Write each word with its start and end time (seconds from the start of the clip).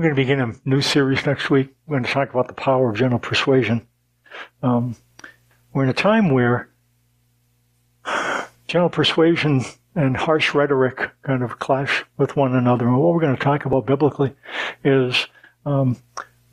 We're 0.00 0.14
going 0.14 0.16
to 0.16 0.22
begin 0.22 0.40
a 0.40 0.54
new 0.66 0.80
series 0.80 1.26
next 1.26 1.50
week. 1.50 1.74
We're 1.86 1.98
going 1.98 2.04
to 2.04 2.10
talk 2.10 2.30
about 2.30 2.48
the 2.48 2.54
power 2.54 2.88
of 2.88 2.96
gentle 2.96 3.18
persuasion. 3.18 3.86
Um, 4.62 4.96
we're 5.74 5.82
in 5.82 5.90
a 5.90 5.92
time 5.92 6.30
where 6.30 6.70
gentle 8.66 8.88
persuasion 8.88 9.62
and 9.94 10.16
harsh 10.16 10.54
rhetoric 10.54 11.10
kind 11.20 11.42
of 11.42 11.58
clash 11.58 12.06
with 12.16 12.34
one 12.34 12.56
another. 12.56 12.88
And 12.88 12.96
what 12.96 13.12
we're 13.12 13.20
going 13.20 13.36
to 13.36 13.42
talk 13.42 13.66
about 13.66 13.84
biblically 13.84 14.34
is 14.82 15.26
um, 15.66 15.98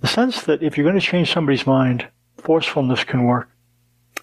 the 0.02 0.08
sense 0.08 0.42
that 0.42 0.62
if 0.62 0.78
you're 0.78 0.86
going 0.86 1.00
to 1.00 1.08
change 1.08 1.32
somebody's 1.32 1.66
mind, 1.66 2.06
forcefulness 2.36 3.06
can 3.06 3.24
work. 3.24 3.50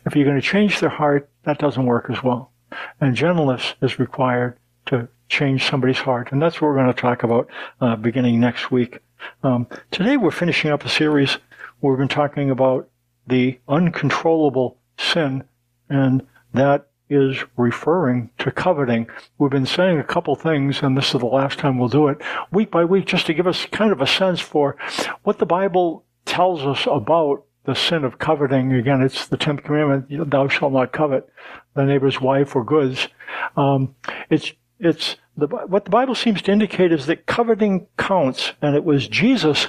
If 0.05 0.15
you're 0.15 0.27
going 0.27 0.39
to 0.39 0.47
change 0.47 0.81
their 0.81 0.91
heart, 0.91 1.31
that 1.45 1.59
doesn't 1.59 1.87
work 1.87 2.11
as 2.11 2.23
well. 2.23 2.53
And 3.01 3.17
gentleness 3.17 3.73
is 3.81 3.99
required 3.99 4.59
to 4.85 5.09
change 5.31 5.65
somebody's 5.65 5.97
heart. 5.97 6.31
And 6.31 6.43
that's 6.43 6.61
what 6.61 6.69
we're 6.69 6.77
going 6.77 6.93
to 6.93 7.01
talk 7.01 7.23
about 7.23 7.49
uh, 7.81 7.97
beginning 7.97 8.39
next 8.39 8.71
week. 8.71 8.99
Um, 9.43 9.67
today 9.91 10.17
we're 10.17 10.31
finishing 10.31 10.71
up 10.71 10.85
a 10.85 10.89
series 10.89 11.39
where 11.81 11.93
we've 11.93 11.99
been 11.99 12.09
talking 12.09 12.51
about 12.51 12.89
the 13.27 13.59
uncontrollable 13.69 14.79
sin, 14.99 15.45
and 15.89 16.27
that 16.53 16.89
is 17.09 17.45
referring 17.57 18.31
to 18.39 18.51
coveting. 18.51 19.07
We've 19.39 19.51
been 19.51 19.67
saying 19.67 19.99
a 19.99 20.05
couple 20.05 20.35
things, 20.35 20.83
and 20.83 20.97
this 20.97 21.15
is 21.15 21.21
the 21.21 21.27
last 21.27 21.59
time 21.59 21.79
we'll 21.79 21.89
do 21.89 22.09
it, 22.09 22.21
week 22.51 22.71
by 22.71 22.85
week, 22.85 23.07
just 23.07 23.27
to 23.27 23.35
give 23.35 23.47
us 23.47 23.67
kind 23.67 23.93
of 23.93 24.01
a 24.01 24.07
sense 24.07 24.41
for 24.41 24.77
what 25.23 25.39
the 25.39 25.47
Bible 25.47 26.05
tells 26.25 26.63
us 26.63 26.87
about 26.91 27.45
the 27.65 27.75
sin 27.75 28.05
of 28.05 28.19
coveting. 28.19 28.73
Again, 28.73 29.03
it's 29.03 29.27
the 29.27 29.37
tenth 29.37 29.63
commandment: 29.63 30.31
"Thou 30.31 30.49
shalt 30.49 30.73
not 30.73 30.93
covet 30.93 31.29
thy 31.75 31.85
neighbor's 31.85 32.21
wife 32.21 32.55
or 32.57 32.65
goods." 32.65 33.09
Um, 33.57 33.95
it's 34.31 34.53
it's 34.79 35.17
the, 35.37 35.47
what 35.47 35.85
the 35.85 35.91
Bible 35.91 36.15
seems 36.15 36.43
to 36.43 36.53
indicate 36.53 36.93
is 36.93 37.07
that 37.07 37.27
coveting 37.27 37.87
counts, 37.97 38.53
and 38.63 38.77
it 38.77 38.85
was 38.85 39.09
Jesus 39.09 39.69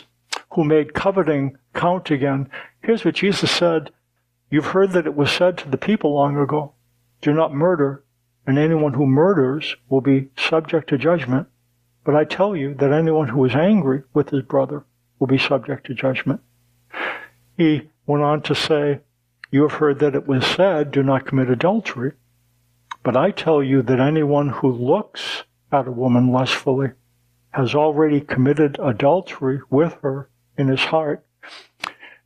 who 0.53 0.63
made 0.63 0.93
coveting 0.93 1.57
count 1.73 2.11
again. 2.11 2.49
Here's 2.81 3.03
what 3.03 3.15
Jesus 3.15 3.51
said. 3.51 3.91
You've 4.49 4.67
heard 4.67 4.91
that 4.91 5.07
it 5.07 5.15
was 5.15 5.31
said 5.31 5.57
to 5.59 5.69
the 5.69 5.77
people 5.77 6.13
long 6.13 6.37
ago, 6.37 6.73
do 7.21 7.33
not 7.33 7.53
murder, 7.53 8.03
and 8.45 8.57
anyone 8.59 8.93
who 8.93 9.07
murders 9.07 9.75
will 9.89 10.01
be 10.01 10.29
subject 10.37 10.89
to 10.89 10.97
judgment. 10.97 11.47
But 12.03 12.15
I 12.15 12.23
tell 12.23 12.55
you 12.55 12.75
that 12.75 12.91
anyone 12.91 13.29
who 13.29 13.43
is 13.45 13.55
angry 13.55 14.03
with 14.13 14.29
his 14.29 14.43
brother 14.43 14.85
will 15.17 15.27
be 15.27 15.39
subject 15.39 15.87
to 15.87 15.95
judgment. 15.95 16.41
He 17.57 17.89
went 18.05 18.23
on 18.23 18.43
to 18.43 18.53
say, 18.53 18.99
you 19.49 19.63
have 19.63 19.79
heard 19.79 19.99
that 19.99 20.15
it 20.15 20.27
was 20.27 20.45
said, 20.45 20.91
do 20.91 21.01
not 21.01 21.25
commit 21.25 21.49
adultery. 21.49 22.11
But 23.03 23.17
I 23.17 23.31
tell 23.31 23.63
you 23.63 23.81
that 23.81 23.99
anyone 23.99 24.49
who 24.49 24.71
looks 24.71 25.43
at 25.71 25.87
a 25.87 25.91
woman 25.91 26.31
lustfully 26.31 26.91
has 27.51 27.73
already 27.73 28.21
committed 28.21 28.77
adultery 28.81 29.59
with 29.69 29.97
her 30.01 30.29
in 30.57 30.67
his 30.67 30.81
heart. 30.81 31.25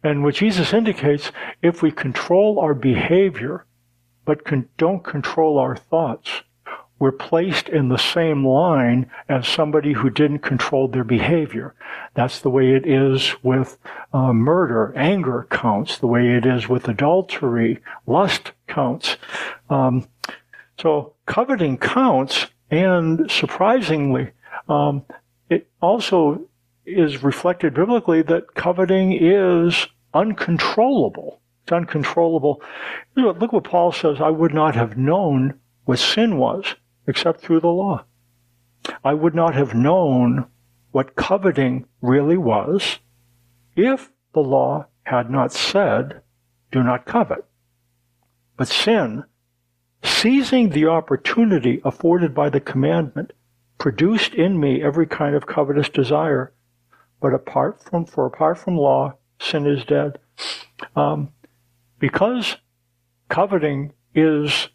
And 0.04 0.24
what 0.24 0.36
Jesus 0.36 0.74
indicates, 0.74 1.32
if 1.62 1.82
we 1.82 1.92
control 1.92 2.60
our 2.60 2.74
behavior, 2.74 3.66
but 4.26 4.42
don't 4.78 5.04
control 5.04 5.58
our 5.60 5.76
thoughts, 5.76 6.44
we're 7.00 7.12
placed 7.14 7.70
in 7.70 7.88
the 7.88 7.98
same 7.98 8.46
line 8.46 9.10
as 9.30 9.48
somebody 9.48 9.94
who 9.94 10.10
didn't 10.10 10.40
control 10.40 10.90
their 10.90 11.06
behavior. 11.06 11.74
That's 12.14 12.40
the 12.40 12.50
way 12.50 12.72
it 12.72 12.86
is 12.86 13.36
with 13.42 13.78
uh, 14.12 14.34
murder. 14.34 14.94
Anger 14.98 15.48
counts. 15.50 15.98
The 15.98 16.08
way 16.08 16.28
it 16.36 16.46
is 16.46 16.68
with 16.68 16.90
adultery. 16.90 17.80
Lust 18.06 18.52
counts. 18.68 19.16
Um, 19.70 20.10
so 20.78 21.14
coveting 21.26 21.78
counts, 21.78 22.48
and 22.72 23.30
surprisingly, 23.30 24.32
um, 24.68 25.04
it 25.50 25.68
also 25.82 26.48
is 26.86 27.24
reflected 27.24 27.74
biblically 27.74 28.22
that 28.24 28.56
coveting 28.56 29.14
is 29.14 29.88
uncontrollable. 30.14 31.40
It's 31.64 31.72
uncontrollable. 31.72 32.62
Look 33.16 33.54
what 33.54 33.64
Paul 33.64 33.92
says 33.92 34.22
I 34.22 34.30
would 34.30 34.54
not 34.54 34.76
have 34.76 34.98
known 34.98 35.60
what 35.86 36.00
sin 36.00 36.38
was 36.38 36.76
except 37.08 37.42
through 37.42 37.62
the 37.62 37.68
law. 37.68 38.06
I 39.04 39.14
would 39.14 39.36
not 39.36 39.56
have 39.56 39.74
known 39.74 40.46
what 40.92 41.16
coveting 41.16 41.86
really 42.02 42.38
was 42.38 43.00
if 43.76 44.12
the 44.34 44.40
law 44.42 44.88
had 45.04 45.30
not 45.30 45.52
said, 45.52 46.22
do 46.72 46.84
not 46.84 47.06
covet. 47.06 47.46
But 48.58 48.68
sin 48.68 49.24
seizing 50.04 50.70
the 50.70 50.86
opportunity 50.86 51.82
afforded 51.84 52.34
by 52.34 52.50
the 52.50 52.60
commandment, 52.60 53.34
produced 53.78 54.34
in 54.34 54.60
me 54.60 54.82
every 54.82 55.08
kind 55.08 55.36
of 55.36 55.48
covetous 55.48 55.90
desire. 55.90 56.54
But 57.22 57.34
apart 57.34 57.84
from, 57.84 58.06
for 58.06 58.26
apart 58.26 58.58
from 58.58 58.78
law, 58.78 59.16
sin 59.40 59.66
is 59.66 59.84
dead. 59.86 60.20
Um, 60.96 61.30
because 62.00 62.58
coveting 63.30 63.94
is 64.16 64.70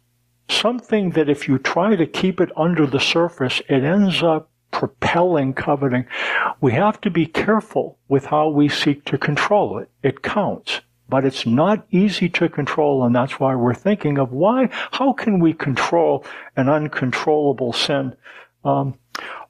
something 0.49 1.11
that 1.11 1.29
if 1.29 1.47
you 1.47 1.57
try 1.57 1.95
to 1.95 2.05
keep 2.05 2.39
it 2.39 2.51
under 2.55 2.85
the 2.85 2.99
surface, 2.99 3.61
it 3.67 3.83
ends 3.83 4.21
up 4.21 4.49
propelling 4.71 5.53
coveting. 5.53 6.05
We 6.61 6.73
have 6.73 6.99
to 7.01 7.09
be 7.09 7.25
careful 7.25 7.97
with 8.07 8.25
how 8.25 8.49
we 8.49 8.69
seek 8.69 9.05
to 9.05 9.17
control 9.17 9.79
it. 9.79 9.89
It 10.03 10.21
counts 10.21 10.81
but 11.07 11.25
it's 11.25 11.45
not 11.45 11.85
easy 11.91 12.29
to 12.29 12.49
control, 12.49 13.03
and 13.03 13.15
that's 13.15 13.39
why 13.39 13.55
we're 13.55 13.73
thinking 13.73 14.17
of 14.17 14.31
why, 14.31 14.69
how 14.91 15.13
can 15.13 15.39
we 15.39 15.53
control 15.53 16.25
an 16.55 16.67
uncontrollable 16.69 17.73
sin? 17.73 18.15
Um, 18.63 18.97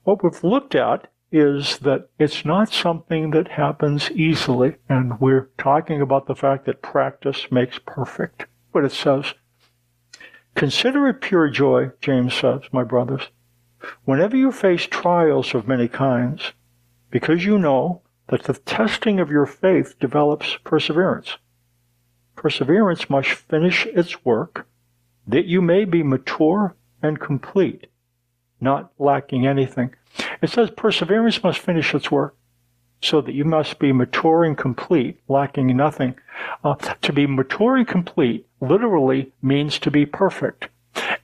what 0.04 0.24
we've 0.24 0.44
looked 0.44 0.76
at 0.76 1.08
is 1.32 1.80
that 1.80 2.10
it's 2.20 2.46
not 2.46 2.72
something 2.72 3.32
that 3.32 3.48
happens 3.48 4.12
easily, 4.12 4.76
and 4.88 5.20
we're 5.20 5.50
talking 5.58 6.02
about 6.02 6.28
the 6.28 6.36
fact 6.36 6.66
that 6.66 6.82
practice 6.82 7.48
makes 7.52 7.80
perfect. 7.86 8.46
What 8.72 8.86
it 8.86 8.92
says. 8.92 9.34
Consider 10.56 11.08
it 11.08 11.22
pure 11.22 11.50
joy, 11.50 11.92
James 12.02 12.34
says, 12.34 12.62
my 12.72 12.84
brothers, 12.84 13.30
whenever 14.04 14.38
you 14.38 14.52
face 14.52 14.86
trials 14.86 15.54
of 15.54 15.68
many 15.68 15.88
kinds, 15.88 16.54
because 17.12 17.46
you 17.46 17.58
know 17.58 18.02
that 18.28 18.44
the 18.44 18.54
testing 18.54 19.20
of 19.20 19.30
your 19.30 19.46
faith 19.46 19.96
develops 20.00 20.58
perseverance. 20.64 21.38
Perseverance 22.36 23.10
must 23.10 23.30
finish 23.30 23.86
its 23.88 24.24
work, 24.26 24.68
that 25.28 25.46
you 25.46 25.62
may 25.62 25.86
be 25.86 26.04
mature 26.04 26.76
and 27.02 27.20
complete, 27.20 27.88
not 28.60 28.92
lacking 29.00 29.48
anything. 29.48 29.96
It 30.42 30.50
says 30.50 30.70
perseverance 30.72 31.44
must 31.44 31.60
finish 31.60 31.94
its 31.94 32.12
work, 32.12 32.36
so 33.02 33.22
that 33.22 33.36
you 33.36 33.46
must 33.46 33.80
be 33.80 33.92
mature 33.92 34.44
and 34.44 34.58
complete, 34.58 35.20
lacking 35.28 35.76
nothing. 35.76 36.16
Uh, 36.64 36.76
to 36.76 37.14
be 37.14 37.28
mature 37.28 37.78
and 37.78 37.88
complete 37.88 38.48
literally 38.62 39.32
means 39.42 39.80
to 39.80 39.92
be 39.92 40.06
perfect. 40.06 40.70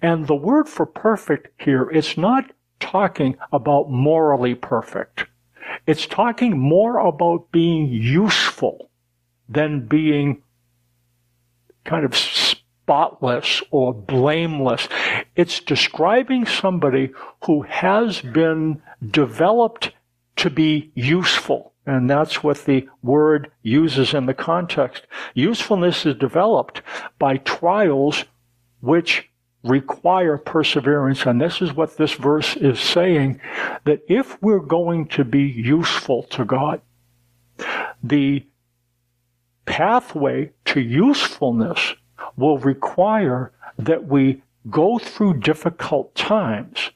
And 0.02 0.28
the 0.28 0.36
word 0.36 0.68
for 0.68 0.86
perfect 0.86 1.50
here 1.62 1.90
is 1.90 2.18
not 2.18 2.52
talking 2.80 3.38
about 3.52 3.90
morally 3.90 4.56
perfect. 4.56 5.26
It's 5.88 6.06
talking 6.06 6.58
more 6.58 6.98
about 7.00 7.52
being 7.52 7.88
useful 7.88 8.90
than 9.48 9.88
being 9.88 10.44
kind 11.84 12.06
of 12.06 12.16
spotless 12.16 13.62
or 13.72 13.94
blameless. 13.94 14.88
It's 15.36 15.60
describing 15.60 16.46
somebody 16.46 17.12
who 17.46 17.62
has 17.64 18.22
been 18.22 18.82
developed 19.10 19.92
to 20.38 20.50
be 20.50 20.92
useful. 20.96 21.74
And 21.86 22.10
that's 22.10 22.44
what 22.44 22.66
the 22.66 22.88
word 23.02 23.52
uses 23.64 24.14
in 24.14 24.26
the 24.26 24.34
context. 24.34 25.08
Usefulness 25.34 26.06
is 26.06 26.16
developed 26.16 26.82
by 27.18 27.38
trials 27.38 28.26
which 28.82 29.30
require 29.64 30.38
perseverance. 30.38 31.26
And 31.26 31.40
this 31.40 31.62
is 31.62 31.74
what 31.74 31.98
this 31.98 32.14
verse 32.14 32.56
is 32.56 32.80
saying, 32.80 33.40
that 33.86 34.02
if 34.08 34.42
we're 34.42 34.60
going 34.60 35.08
to 35.10 35.24
be 35.24 35.44
useful 35.44 36.24
to 36.24 36.46
God, 36.46 36.82
the 38.04 38.46
pathway 39.72 40.52
to 40.66 40.82
usefulness 40.82 41.96
will 42.36 42.58
require 42.58 43.54
that 43.80 44.06
we 44.06 44.44
go 44.70 45.00
through 45.00 45.40
difficult 45.40 46.14
times, 46.14 46.92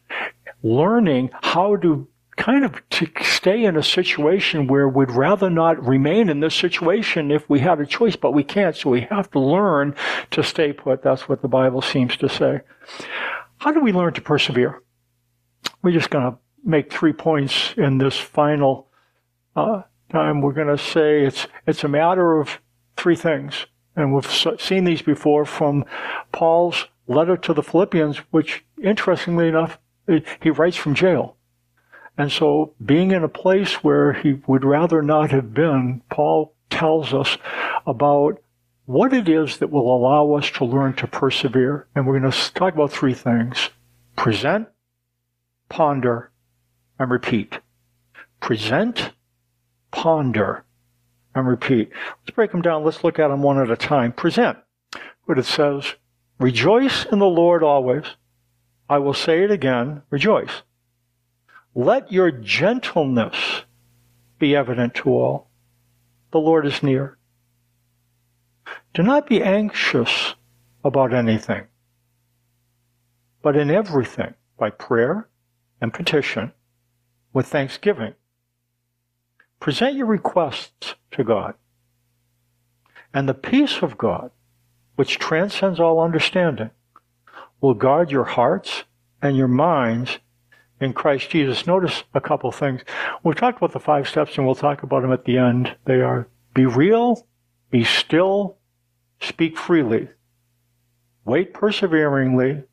learning 0.61 1.29
how 1.41 1.77
to 1.77 2.05
kind 2.35 2.65
of 2.65 2.73
to 2.89 3.07
stay 3.21 3.63
in 3.63 3.77
a 3.77 3.81
situation 3.81 4.67
where 4.67 4.89
we'd 4.89 5.09
rather 5.09 5.49
not 5.49 5.81
remain 5.87 6.27
in 6.27 6.41
this 6.41 6.53
situation 6.53 7.31
if 7.31 7.49
we 7.49 7.59
had 7.59 7.79
a 7.79 7.85
choice, 7.85 8.17
but 8.17 8.33
we 8.33 8.43
can't. 8.43 8.75
So 8.75 8.89
we 8.89 9.07
have 9.09 9.31
to 9.31 9.39
learn 9.39 9.95
to 10.31 10.43
stay 10.43 10.73
put. 10.73 11.01
That's 11.01 11.29
what 11.29 11.41
the 11.41 11.47
Bible 11.47 11.81
seems 11.81 12.17
to 12.17 12.27
say. 12.27 12.59
How 13.59 13.71
do 13.71 13.79
we 13.79 13.93
learn 13.93 14.13
to 14.15 14.21
persevere? 14.21 14.81
We're 15.81 15.93
just 15.93 16.09
going 16.09 16.29
to 16.29 16.37
make 16.65 16.91
three 16.91 17.13
points 17.13 17.73
in 17.77 17.99
this 17.99 18.17
final 18.17 18.89
uh, 19.55 19.83
time. 20.11 20.41
We're 20.41 20.51
going 20.51 20.75
to 20.75 20.77
say 20.77 21.23
it's 21.23 21.47
it's 21.65 21.85
a 21.85 21.87
matter 21.87 22.37
of 22.41 22.59
three 23.05 23.15
things. 23.15 23.67
And 23.95 24.15
we've 24.15 24.25
seen 24.59 24.83
these 24.83 25.03
before 25.03 25.45
from 25.45 25.85
Paul's 26.31 26.87
letter 27.05 27.37
to 27.37 27.53
the 27.53 27.61
Philippians, 27.61 28.17
which 28.31 28.65
interestingly 28.81 29.47
enough, 29.47 29.77
he 30.41 30.49
writes 30.49 30.75
from 30.75 30.95
jail. 30.95 31.37
And 32.17 32.31
so, 32.31 32.73
being 32.83 33.11
in 33.11 33.23
a 33.23 33.29
place 33.29 33.83
where 33.83 34.13
he 34.13 34.41
would 34.47 34.65
rather 34.65 35.03
not 35.03 35.29
have 35.29 35.53
been, 35.53 36.01
Paul 36.09 36.55
tells 36.71 37.13
us 37.13 37.37
about 37.85 38.41
what 38.87 39.13
it 39.13 39.29
is 39.29 39.57
that 39.57 39.69
will 39.69 39.95
allow 39.95 40.33
us 40.33 40.49
to 40.51 40.65
learn 40.65 40.93
to 40.95 41.05
persevere. 41.05 41.85
And 41.93 42.07
we're 42.07 42.19
going 42.19 42.31
to 42.31 42.53
talk 42.55 42.73
about 42.73 42.91
three 42.91 43.13
things 43.13 43.69
present, 44.15 44.67
ponder, 45.69 46.31
and 46.97 47.11
repeat. 47.11 47.59
Present, 48.41 49.11
ponder, 49.91 50.64
and 51.35 51.47
repeat. 51.47 51.91
Let's 52.21 52.33
break 52.33 52.51
them 52.51 52.61
down. 52.61 52.83
Let's 52.83 53.03
look 53.03 53.19
at 53.19 53.27
them 53.27 53.43
one 53.43 53.59
at 53.59 53.69
a 53.69 53.75
time. 53.75 54.13
Present. 54.13 54.57
What 55.25 55.37
it 55.37 55.45
says, 55.45 55.95
rejoice 56.39 57.05
in 57.05 57.19
the 57.19 57.25
Lord 57.25 57.61
always. 57.61 58.05
I 58.89 58.99
will 58.99 59.13
say 59.13 59.43
it 59.43 59.51
again, 59.51 60.03
rejoice. 60.09 60.61
Let 61.73 62.11
your 62.11 62.31
gentleness 62.31 63.63
be 64.39 64.55
evident 64.55 64.95
to 64.95 65.09
all. 65.09 65.49
The 66.31 66.39
Lord 66.39 66.65
is 66.65 66.83
near. 66.83 67.17
Do 68.93 69.03
not 69.03 69.27
be 69.27 69.43
anxious 69.43 70.35
about 70.83 71.13
anything, 71.13 71.65
but 73.41 73.55
in 73.57 73.69
everything, 73.69 74.35
by 74.57 74.69
prayer 74.69 75.27
and 75.81 75.93
petition, 75.93 76.53
with 77.33 77.47
thanksgiving, 77.47 78.13
present 79.59 79.95
your 79.95 80.05
requests 80.05 80.95
to 81.15 81.23
God. 81.23 81.55
And 83.13 83.27
the 83.27 83.33
peace 83.33 83.81
of 83.81 83.97
God, 83.97 84.31
which 84.95 85.19
transcends 85.19 85.79
all 85.79 85.99
understanding, 85.99 86.71
will 87.61 87.73
guard 87.73 88.11
your 88.11 88.25
hearts 88.25 88.83
and 89.21 89.35
your 89.35 89.47
minds 89.47 90.19
in 90.79 90.93
Christ 90.93 91.29
Jesus. 91.29 91.65
Notice 91.65 92.03
a 92.13 92.21
couple 92.21 92.51
things. 92.51 92.81
We've 93.23 93.35
talked 93.35 93.57
about 93.57 93.71
the 93.71 93.79
five 93.79 94.07
steps 94.07 94.37
and 94.37 94.45
we'll 94.45 94.55
talk 94.55 94.83
about 94.83 95.01
them 95.01 95.13
at 95.13 95.25
the 95.25 95.37
end. 95.37 95.75
They 95.85 96.01
are 96.01 96.27
be 96.53 96.65
real, 96.65 97.25
be 97.71 97.83
still, 97.83 98.57
Speak 99.21 99.57
freely. 99.57 100.09
Wait 101.23 101.53
perseveringly 101.53 102.63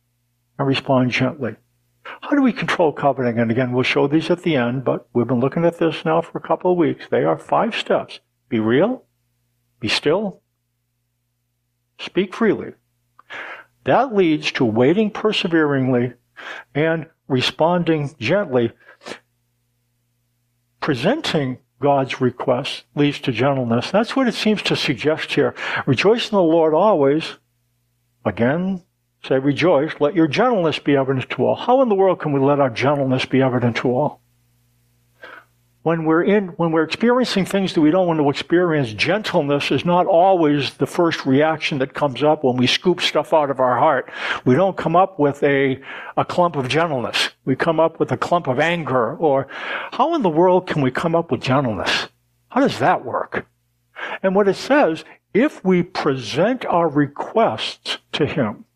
and 0.58 0.68
respond 0.68 1.10
gently. 1.10 1.56
How 2.02 2.30
do 2.30 2.42
we 2.42 2.52
control 2.52 2.92
coveting? 2.92 3.38
And 3.38 3.50
again, 3.50 3.72
we'll 3.72 3.84
show 3.84 4.06
these 4.06 4.30
at 4.30 4.42
the 4.42 4.56
end, 4.56 4.84
but 4.84 5.08
we've 5.12 5.26
been 5.26 5.40
looking 5.40 5.64
at 5.64 5.78
this 5.78 6.04
now 6.04 6.20
for 6.20 6.38
a 6.38 6.42
couple 6.42 6.72
of 6.72 6.78
weeks. 6.78 7.06
They 7.10 7.24
are 7.24 7.38
five 7.38 7.74
steps. 7.74 8.20
Be 8.52 8.60
real, 8.60 9.02
be 9.80 9.88
still, 9.88 10.42
speak 11.98 12.34
freely. 12.34 12.74
That 13.84 14.14
leads 14.14 14.52
to 14.52 14.64
waiting 14.66 15.10
perseveringly 15.10 16.12
and 16.74 17.06
responding 17.28 18.14
gently, 18.18 18.72
presenting 20.80 21.60
God's 21.80 22.20
request 22.20 22.84
leads 22.94 23.20
to 23.20 23.32
gentleness. 23.32 23.90
That's 23.90 24.14
what 24.14 24.28
it 24.28 24.34
seems 24.34 24.60
to 24.64 24.76
suggest 24.76 25.32
here. 25.32 25.54
Rejoice 25.86 26.30
in 26.30 26.36
the 26.36 26.42
Lord 26.42 26.74
always. 26.74 27.38
Again, 28.22 28.82
say 29.24 29.38
rejoice. 29.38 29.92
Let 29.98 30.14
your 30.14 30.28
gentleness 30.28 30.78
be 30.78 30.94
evident 30.94 31.30
to 31.30 31.46
all. 31.46 31.56
How 31.56 31.80
in 31.80 31.88
the 31.88 31.94
world 31.94 32.20
can 32.20 32.32
we 32.32 32.40
let 32.40 32.60
our 32.60 32.68
gentleness 32.68 33.24
be 33.24 33.40
evident 33.40 33.78
to 33.78 33.88
all? 33.96 34.21
When 35.82 36.04
we're 36.04 36.22
in, 36.22 36.48
when 36.48 36.70
we're 36.70 36.84
experiencing 36.84 37.44
things 37.44 37.72
that 37.74 37.80
we 37.80 37.90
don't 37.90 38.06
want 38.06 38.20
to 38.20 38.30
experience, 38.30 38.92
gentleness 38.92 39.70
is 39.72 39.84
not 39.84 40.06
always 40.06 40.74
the 40.74 40.86
first 40.86 41.26
reaction 41.26 41.78
that 41.78 41.92
comes 41.92 42.22
up 42.22 42.44
when 42.44 42.56
we 42.56 42.68
scoop 42.68 43.00
stuff 43.00 43.32
out 43.32 43.50
of 43.50 43.58
our 43.58 43.78
heart. 43.78 44.10
We 44.44 44.54
don't 44.54 44.76
come 44.76 44.94
up 44.94 45.18
with 45.18 45.42
a, 45.42 45.80
a 46.16 46.24
clump 46.24 46.54
of 46.54 46.68
gentleness. 46.68 47.30
We 47.44 47.56
come 47.56 47.80
up 47.80 47.98
with 47.98 48.12
a 48.12 48.16
clump 48.16 48.46
of 48.46 48.60
anger 48.60 49.16
or 49.16 49.48
how 49.90 50.14
in 50.14 50.22
the 50.22 50.28
world 50.28 50.68
can 50.68 50.82
we 50.82 50.92
come 50.92 51.16
up 51.16 51.32
with 51.32 51.40
gentleness? 51.40 52.08
How 52.48 52.60
does 52.60 52.78
that 52.78 53.04
work? 53.04 53.46
And 54.22 54.36
what 54.36 54.48
it 54.48 54.56
says, 54.56 55.04
if 55.34 55.64
we 55.64 55.82
present 55.82 56.64
our 56.66 56.88
requests 56.88 57.98
to 58.12 58.26
Him, 58.26 58.66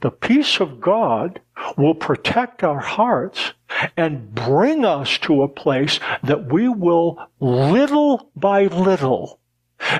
the 0.00 0.10
peace 0.10 0.60
of 0.60 0.80
God 0.80 1.40
will 1.76 1.94
protect 1.94 2.62
our 2.62 2.80
hearts 2.80 3.52
and 3.96 4.34
bring 4.34 4.84
us 4.84 5.18
to 5.18 5.42
a 5.42 5.48
place 5.48 6.00
that 6.22 6.52
we 6.52 6.68
will 6.68 7.18
little 7.40 8.30
by 8.36 8.66
little 8.66 9.38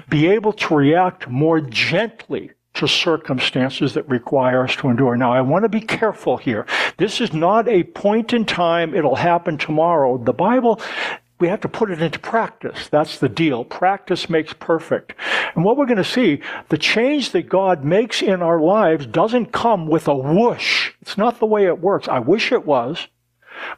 be 0.09 0.29
able 0.29 0.53
to 0.53 0.75
react 0.75 1.29
more 1.29 1.61
gently 1.61 2.51
to 2.75 2.89
circumstances 2.89 3.95
that 3.95 4.09
require 4.09 4.65
us 4.65 4.77
to 4.77 4.89
endure. 4.89 5.17
Now, 5.17 5.33
I 5.33 5.43
want 5.43 5.65
to 5.65 5.69
be 5.69 5.81
careful 5.81 6.39
here. 6.39 6.67
This 6.97 7.21
is 7.21 7.33
not 7.33 7.69
a 7.69 7.85
point 7.85 8.33
in 8.33 8.45
time, 8.45 8.95
it'll 8.95 9.17
happen 9.17 9.59
tomorrow. 9.59 10.17
The 10.17 10.33
Bible 10.33 10.81
we 11.43 11.49
have 11.49 11.61
to 11.61 11.69
put 11.69 11.91
it 11.91 12.01
into 12.01 12.21
practice. 12.21 12.89
That's 12.89 13.19
the 13.19 13.29
deal. 13.29 13.65
Practice 13.65 14.31
makes 14.31 14.53
perfect. 14.53 15.15
And 15.57 15.65
what 15.65 15.77
we're 15.77 15.87
going 15.87 15.97
to 15.97 16.05
see, 16.05 16.41
the 16.69 16.79
change 16.79 17.33
that 17.33 17.49
God 17.49 17.85
makes 17.85 18.23
in 18.23 18.43
our 18.43 18.61
lives 18.61 19.07
doesn't 19.07 19.51
come 19.51 19.89
with 19.89 20.07
a 20.07 20.15
whoosh. 20.15 20.93
It's 21.01 21.19
not 21.19 21.41
the 21.41 21.47
way 21.47 21.67
it 21.67 21.81
works. 21.81 22.07
I 22.07 22.21
wish 22.21 22.53
it 22.53 22.65
was. 22.65 23.09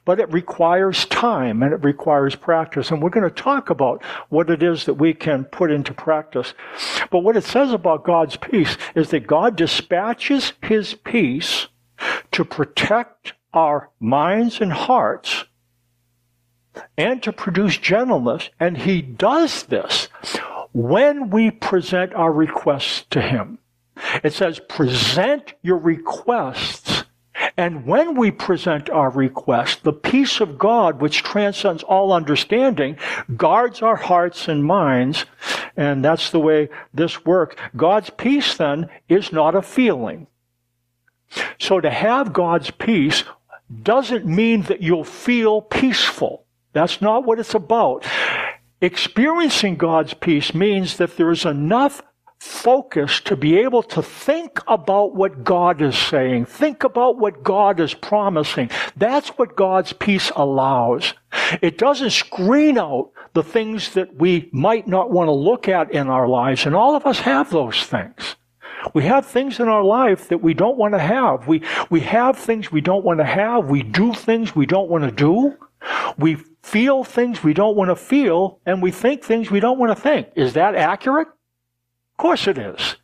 But 0.05 0.21
it 0.21 0.31
requires 0.31 1.07
time 1.07 1.63
and 1.63 1.73
it 1.73 1.83
requires 1.83 2.35
practice. 2.35 2.91
And 2.91 3.03
we're 3.03 3.09
going 3.09 3.29
to 3.29 3.35
talk 3.35 3.71
about 3.71 4.05
what 4.29 4.51
it 4.51 4.63
is 4.63 4.85
that 4.85 4.95
we 4.95 5.15
can 5.15 5.45
put 5.45 5.71
into 5.71 5.95
practice. 5.95 6.53
But 7.11 7.21
what 7.21 7.35
it 7.35 7.45
says 7.45 7.73
about 7.73 8.05
God's 8.05 8.37
peace 8.37 8.77
is 8.95 9.09
that 9.09 9.27
God 9.27 9.57
dispatches 9.57 10.53
his 10.61 10.93
peace 10.93 11.69
to 12.33 12.45
protect 12.45 13.33
our 13.55 13.89
minds 14.01 14.61
and 14.61 14.71
hearts 14.71 15.47
and 16.97 17.23
to 17.23 17.33
produce 17.33 17.79
gentleness. 17.79 18.51
And 18.59 18.79
he 18.79 19.03
does 19.03 19.65
this 19.65 20.09
when 20.73 21.31
we 21.31 21.51
present 21.51 22.13
our 22.15 22.33
requests 22.33 23.05
to 23.11 23.21
him. 23.21 23.59
It 24.23 24.33
says, 24.33 24.61
present 24.69 25.55
your 25.63 25.79
requests. 25.79 27.05
And 27.57 27.87
when 27.87 28.17
we 28.17 28.31
present 28.31 28.91
our 28.91 29.11
request, 29.11 29.85
the 29.85 29.93
peace 29.93 30.41
of 30.41 30.59
God, 30.59 31.01
which 31.01 31.23
transcends 31.23 31.83
all 31.85 32.13
understanding, 32.13 32.97
guards 33.37 33.83
our 33.83 33.97
hearts 33.97 34.49
and 34.49 34.65
minds. 34.65 35.25
And 35.77 36.05
that's 36.05 36.31
the 36.31 36.41
way 36.41 36.69
this 36.93 37.25
works. 37.25 37.57
God's 37.77 38.11
peace 38.11 38.57
then 38.57 38.89
is 39.09 39.33
not 39.33 39.55
a 39.55 39.63
feeling. 39.63 40.27
So 41.61 41.81
to 41.81 41.91
have 41.91 42.33
God's 42.33 42.71
peace 42.71 43.25
doesn't 43.83 44.27
mean 44.27 44.63
that 44.63 44.83
you'll 44.83 45.05
feel 45.05 45.63
peaceful. 45.63 46.44
That's 46.75 47.01
not 47.01 47.25
what 47.25 47.39
it's 47.39 47.55
about. 47.55 48.05
Experiencing 48.81 49.77
God's 49.77 50.13
peace 50.13 50.53
means 50.53 50.99
that 50.99 51.17
there 51.17 51.31
is 51.31 51.47
enough 51.47 52.03
focus 52.39 53.21
to 53.21 53.37
be 53.37 53.57
able 53.57 53.83
to 53.83 54.03
think 54.03 54.61
about 54.69 55.15
what 55.15 55.45
God 55.45 55.81
is 55.81 55.97
saying, 55.97 56.45
think 56.45 56.85
about 56.85 57.19
what 57.19 57.43
God 57.43 57.81
is 57.81 57.95
promising. 57.95 58.71
That's 58.97 59.31
what 59.31 59.57
God's 59.57 59.95
peace 59.95 60.31
allows. 60.37 61.15
It 61.63 61.79
doesn't 61.79 62.11
screen 62.11 62.77
out 62.77 63.13
the 63.33 63.43
things 63.43 63.95
that 63.95 64.17
we 64.17 64.51
might 64.53 64.87
not 64.87 65.11
want 65.11 65.29
to 65.29 65.33
look 65.33 65.69
at 65.69 65.93
in 65.93 66.09
our 66.09 66.29
lives, 66.29 66.67
and 66.67 66.75
all 66.75 66.95
of 66.95 67.07
us 67.07 67.21
have 67.21 67.51
those 67.51 67.83
things. 67.85 68.37
We 68.93 69.05
have 69.05 69.25
things 69.25 69.61
in 69.61 69.69
our 69.69 69.83
life 69.83 70.29
that 70.29 70.43
we 70.43 70.53
don't 70.53 70.77
want 70.77 70.93
to 70.93 70.99
have. 70.99 71.49
We, 71.49 71.63
we 71.89 72.01
have 72.01 72.37
things 72.37 72.71
we 72.71 72.83
don't 72.83 73.05
want 73.05 73.21
to 73.21 73.25
have. 73.25 73.65
We 73.71 73.83
do 73.83 74.13
things 74.13 74.55
we 74.55 74.67
don't 74.67 74.91
want 74.91 75.05
to 75.05 75.11
do. 75.11 75.57
We 76.19 76.37
feel 76.65 77.05
things 77.05 77.45
we 77.45 77.53
don't 77.53 77.77
want 77.77 77.91
to 77.91 77.97
feel, 77.97 78.59
and 78.65 78.83
we 78.83 78.91
think 78.91 79.23
things 79.23 79.51
we 79.51 79.61
don't 79.61 79.79
want 79.79 79.95
to 79.95 80.03
think. 80.03 80.29
Is 80.35 80.55
that 80.55 80.75
accurate? 80.75 81.29
Of 81.29 82.17
course 82.17 82.47
it 82.47 82.57
is. 82.57 82.97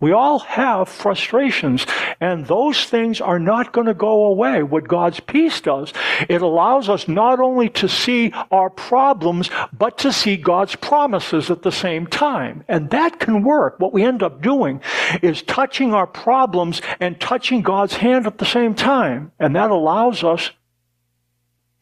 We 0.00 0.12
all 0.12 0.40
have 0.40 0.90
frustrations, 0.90 1.86
and 2.20 2.46
those 2.46 2.84
things 2.84 3.20
are 3.20 3.38
not 3.38 3.72
going 3.72 3.86
to 3.86 3.94
go 3.94 4.26
away. 4.26 4.62
What 4.62 4.88
God's 4.88 5.20
peace 5.20 5.60
does, 5.60 5.92
it 6.28 6.42
allows 6.42 6.90
us 6.90 7.08
not 7.08 7.40
only 7.40 7.70
to 7.70 7.88
see 7.88 8.32
our 8.50 8.68
problems, 8.68 9.48
but 9.72 9.96
to 9.98 10.12
see 10.12 10.36
God's 10.36 10.76
promises 10.76 11.50
at 11.50 11.62
the 11.62 11.72
same 11.72 12.06
time. 12.06 12.64
And 12.68 12.90
that 12.90 13.20
can 13.20 13.42
work. 13.42 13.78
What 13.78 13.94
we 13.94 14.04
end 14.04 14.22
up 14.22 14.42
doing 14.42 14.82
is 15.22 15.40
touching 15.42 15.94
our 15.94 16.06
problems 16.06 16.82
and 17.00 17.18
touching 17.18 17.62
God's 17.62 17.96
hand 17.96 18.26
at 18.26 18.36
the 18.36 18.44
same 18.44 18.74
time. 18.74 19.32
And 19.38 19.56
that 19.56 19.70
allows 19.70 20.22
us 20.24 20.50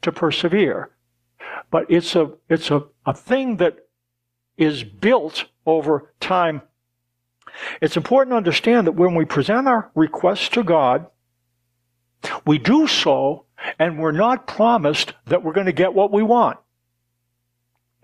to 0.02 0.12
persevere. 0.12 0.90
But 1.74 1.90
it's 1.90 2.14
a, 2.14 2.30
it's 2.48 2.70
a, 2.70 2.84
a 3.04 3.12
thing 3.12 3.56
that 3.56 3.88
is 4.56 4.84
built 4.84 5.46
over 5.66 6.14
time. 6.20 6.62
It's 7.80 7.96
important 7.96 8.30
to 8.30 8.36
understand 8.36 8.86
that 8.86 8.92
when 8.92 9.16
we 9.16 9.24
present 9.24 9.66
our 9.66 9.90
requests 9.96 10.50
to 10.50 10.62
God, 10.62 11.08
we 12.46 12.58
do 12.58 12.86
so 12.86 13.46
and 13.80 13.98
we're 13.98 14.12
not 14.12 14.46
promised 14.46 15.14
that 15.26 15.42
we're 15.42 15.52
going 15.52 15.66
to 15.66 15.72
get 15.72 15.94
what 15.94 16.12
we 16.12 16.22
want. 16.22 16.60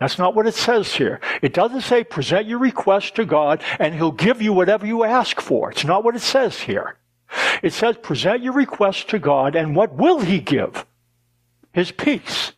That's 0.01 0.19
not 0.19 0.35
what 0.35 0.49
it 0.49 0.57
says 0.57 0.95
here. 0.95 1.21
It 1.41 1.55
doesn't 1.55 1.83
say 1.83 2.03
present 2.03 2.49
your 2.49 2.59
request 2.59 3.15
to 3.15 3.25
God 3.25 3.63
and 3.79 3.95
he'll 3.95 4.11
give 4.11 4.43
you 4.43 4.53
whatever 4.53 4.85
you 4.85 5.05
ask 5.05 5.41
for. 5.41 5.71
It's 5.71 5.85
not 5.85 6.03
what 6.03 6.17
it 6.17 6.23
says 6.23 6.59
here. 6.59 6.97
It 7.63 7.73
says 7.73 7.99
present 7.99 8.43
your 8.43 8.53
request 8.53 9.11
to 9.11 9.21
God 9.21 9.55
and 9.55 9.77
what 9.77 9.95
will 9.95 10.19
he 10.19 10.41
give? 10.41 10.85
his 11.73 11.93
peace. 11.93 12.53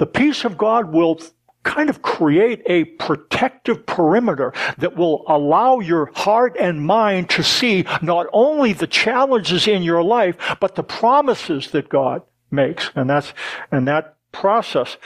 The 0.00 0.06
peace 0.06 0.46
of 0.46 0.56
God 0.56 0.94
will 0.94 1.20
kind 1.62 1.90
of 1.90 2.00
create 2.00 2.62
a 2.64 2.84
protective 2.84 3.84
perimeter 3.84 4.54
that 4.78 4.96
will 4.96 5.24
allow 5.28 5.78
your 5.78 6.06
heart 6.14 6.56
and 6.58 6.86
mind 6.86 7.28
to 7.28 7.42
see 7.42 7.84
not 8.00 8.26
only 8.32 8.72
the 8.72 8.86
challenges 8.86 9.68
in 9.68 9.82
your 9.82 10.02
life, 10.02 10.56
but 10.58 10.74
the 10.74 10.82
promises 10.82 11.70
that 11.72 11.90
God 11.90 12.22
makes. 12.50 12.90
And 12.94 13.10
that's, 13.10 13.34
and 13.70 13.86
that 13.88 14.16
process 14.32 14.96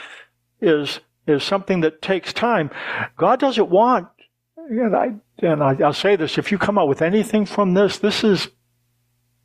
is, 0.61 1.01
is 1.27 1.43
something 1.43 1.81
that 1.81 2.01
takes 2.01 2.31
time. 2.31 2.71
God 3.17 3.41
doesn't 3.41 3.69
want, 3.69 4.07
and 4.55 4.95
I, 4.95 5.15
and 5.39 5.61
I, 5.61 5.73
will 5.73 5.91
say 5.91 6.15
this, 6.15 6.37
if 6.37 6.53
you 6.53 6.57
come 6.57 6.77
out 6.77 6.87
with 6.87 7.01
anything 7.01 7.45
from 7.45 7.73
this, 7.73 7.97
this 7.97 8.23
is 8.23 8.47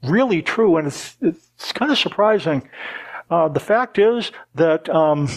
really 0.04 0.42
true, 0.42 0.76
and 0.76 0.86
it's, 0.86 1.16
it's 1.20 1.72
kind 1.72 1.90
of 1.90 1.98
surprising. 1.98 2.62
Uh, 3.30 3.48
the 3.48 3.60
fact 3.60 3.98
is 3.98 4.32
that, 4.54 4.88
um, 4.88 5.28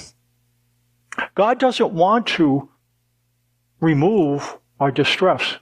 God 1.36 1.60
doesn't 1.60 1.94
want 1.94 2.28
to 2.28 2.70
remove 3.80 4.58
our 4.80 4.92
distress. 4.92 5.58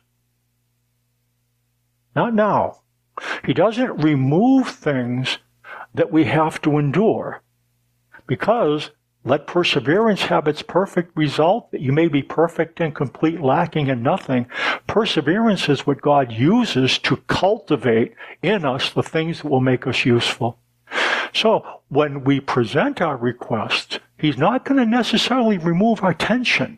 Not 2.15 2.33
now. 2.33 2.77
He 3.45 3.53
doesn't 3.53 4.03
remove 4.03 4.69
things 4.69 5.39
that 5.93 6.11
we 6.11 6.25
have 6.25 6.61
to 6.61 6.77
endure 6.77 7.41
because 8.27 8.91
let 9.23 9.45
perseverance 9.45 10.23
have 10.23 10.47
its 10.47 10.63
perfect 10.63 11.15
result, 11.15 11.71
that 11.71 11.81
you 11.81 11.91
may 11.91 12.07
be 12.07 12.23
perfect 12.23 12.79
and 12.79 12.95
complete, 12.95 13.39
lacking 13.39 13.87
in 13.87 14.01
nothing. 14.01 14.47
Perseverance 14.87 15.69
is 15.69 15.85
what 15.85 16.01
God 16.01 16.31
uses 16.31 16.97
to 16.99 17.17
cultivate 17.17 18.15
in 18.41 18.65
us 18.65 18.89
the 18.89 19.03
things 19.03 19.41
that 19.41 19.49
will 19.49 19.59
make 19.59 19.85
us 19.85 20.05
useful. 20.05 20.57
So 21.33 21.81
when 21.89 22.23
we 22.23 22.39
present 22.39 23.01
our 23.01 23.17
requests, 23.17 23.99
He's 24.21 24.37
not 24.37 24.65
going 24.65 24.77
to 24.77 24.85
necessarily 24.85 25.57
remove 25.57 26.03
our 26.03 26.13
tension. 26.13 26.77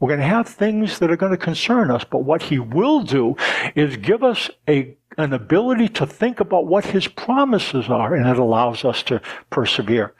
We're 0.00 0.08
going 0.08 0.20
to 0.20 0.26
have 0.26 0.48
things 0.48 0.98
that 0.98 1.10
are 1.10 1.16
going 1.16 1.30
to 1.30 1.38
concern 1.38 1.90
us, 1.90 2.04
but 2.04 2.24
what 2.24 2.42
he 2.42 2.58
will 2.58 3.02
do 3.02 3.36
is 3.76 3.96
give 3.96 4.24
us 4.24 4.50
a, 4.68 4.96
an 5.16 5.32
ability 5.32 5.88
to 5.90 6.06
think 6.06 6.40
about 6.40 6.66
what 6.66 6.84
his 6.86 7.06
promises 7.06 7.88
are, 7.88 8.14
and 8.14 8.28
it 8.28 8.38
allows 8.38 8.84
us 8.84 9.04
to 9.04 9.22
persevere. 9.50 10.14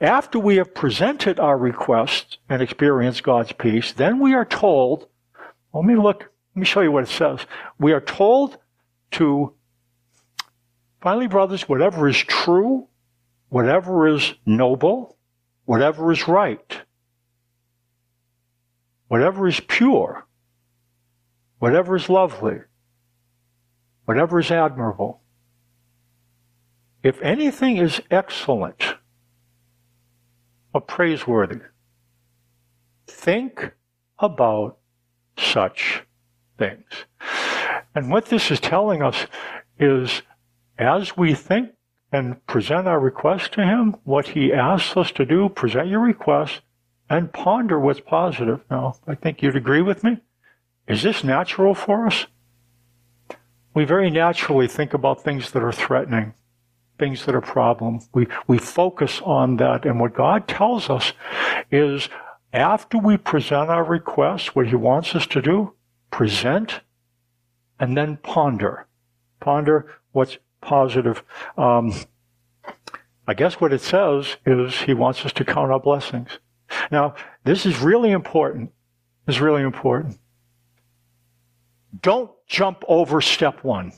After 0.00 0.38
we 0.38 0.56
have 0.56 0.74
presented 0.74 1.38
our 1.38 1.58
request 1.58 2.38
and 2.48 2.62
experienced 2.62 3.22
God's 3.22 3.52
peace, 3.52 3.92
then 3.92 4.20
we 4.20 4.32
are 4.32 4.46
told, 4.46 5.06
let 5.74 5.84
me 5.84 5.96
look, 5.96 6.32
let 6.54 6.60
me 6.60 6.64
show 6.64 6.80
you 6.80 6.90
what 6.90 7.04
it 7.04 7.10
says. 7.10 7.40
We 7.78 7.92
are 7.92 8.00
told 8.00 8.56
to, 9.12 9.52
finally, 11.02 11.28
brothers, 11.28 11.68
whatever 11.68 12.08
is 12.08 12.16
true, 12.16 12.88
whatever 13.50 14.08
is 14.08 14.34
noble, 14.46 15.18
whatever 15.66 16.10
is 16.10 16.26
right, 16.26 16.82
whatever 19.08 19.46
is 19.46 19.60
pure, 19.60 20.26
whatever 21.58 21.96
is 21.96 22.08
lovely, 22.08 22.60
whatever 24.06 24.38
is 24.38 24.50
admirable, 24.50 25.20
if 27.02 27.20
anything 27.22 27.76
is 27.76 28.00
excellent 28.10 28.94
or 30.72 30.80
praiseworthy, 30.80 31.60
think 33.06 33.72
about 34.18 34.78
such 35.36 36.02
things. 36.56 36.84
And 37.94 38.10
what 38.10 38.26
this 38.26 38.50
is 38.50 38.60
telling 38.60 39.02
us 39.02 39.26
is 39.78 40.22
as 40.78 41.16
we 41.16 41.34
think 41.34 41.70
and 42.12 42.44
present 42.46 42.88
our 42.88 43.00
request 43.00 43.52
to 43.52 43.64
Him, 43.64 43.96
what 44.04 44.28
He 44.28 44.52
asks 44.52 44.96
us 44.96 45.12
to 45.12 45.24
do, 45.24 45.48
present 45.48 45.88
your 45.88 46.00
request, 46.00 46.60
and 47.08 47.32
ponder 47.32 47.78
what's 47.78 48.00
positive. 48.00 48.60
Now, 48.70 48.96
I 49.06 49.14
think 49.14 49.42
you'd 49.42 49.56
agree 49.56 49.82
with 49.82 50.02
me. 50.02 50.18
Is 50.88 51.02
this 51.02 51.22
natural 51.22 51.74
for 51.74 52.06
us? 52.06 52.26
We 53.74 53.84
very 53.84 54.10
naturally 54.10 54.66
think 54.66 54.94
about 54.94 55.22
things 55.22 55.52
that 55.52 55.62
are 55.62 55.72
threatening, 55.72 56.34
things 56.98 57.24
that 57.26 57.34
are 57.34 57.40
problem. 57.40 58.00
We, 58.12 58.26
we 58.48 58.58
focus 58.58 59.20
on 59.24 59.56
that. 59.58 59.84
And 59.84 60.00
what 60.00 60.14
God 60.14 60.48
tells 60.48 60.90
us 60.90 61.12
is 61.70 62.08
after 62.52 62.98
we 62.98 63.16
present 63.16 63.70
our 63.70 63.84
request, 63.84 64.56
what 64.56 64.66
He 64.66 64.74
wants 64.74 65.14
us 65.14 65.26
to 65.28 65.40
do, 65.40 65.74
present 66.10 66.80
and 67.78 67.96
then 67.96 68.18
ponder. 68.18 68.86
Ponder 69.40 69.86
what's 70.12 70.38
positive. 70.60 71.22
Um, 71.56 71.92
I 73.26 73.34
guess 73.34 73.60
what 73.60 73.72
it 73.72 73.80
says 73.80 74.36
is 74.44 74.82
he 74.82 74.94
wants 74.94 75.24
us 75.24 75.32
to 75.34 75.44
count 75.44 75.70
our 75.70 75.80
blessings. 75.80 76.38
Now, 76.90 77.14
this 77.44 77.66
is 77.66 77.80
really 77.80 78.10
important. 78.10 78.72
This 79.26 79.36
is 79.36 79.40
really 79.40 79.62
important. 79.62 80.18
Don't 82.02 82.30
jump 82.46 82.82
over 82.88 83.20
step 83.20 83.64
one. 83.64 83.92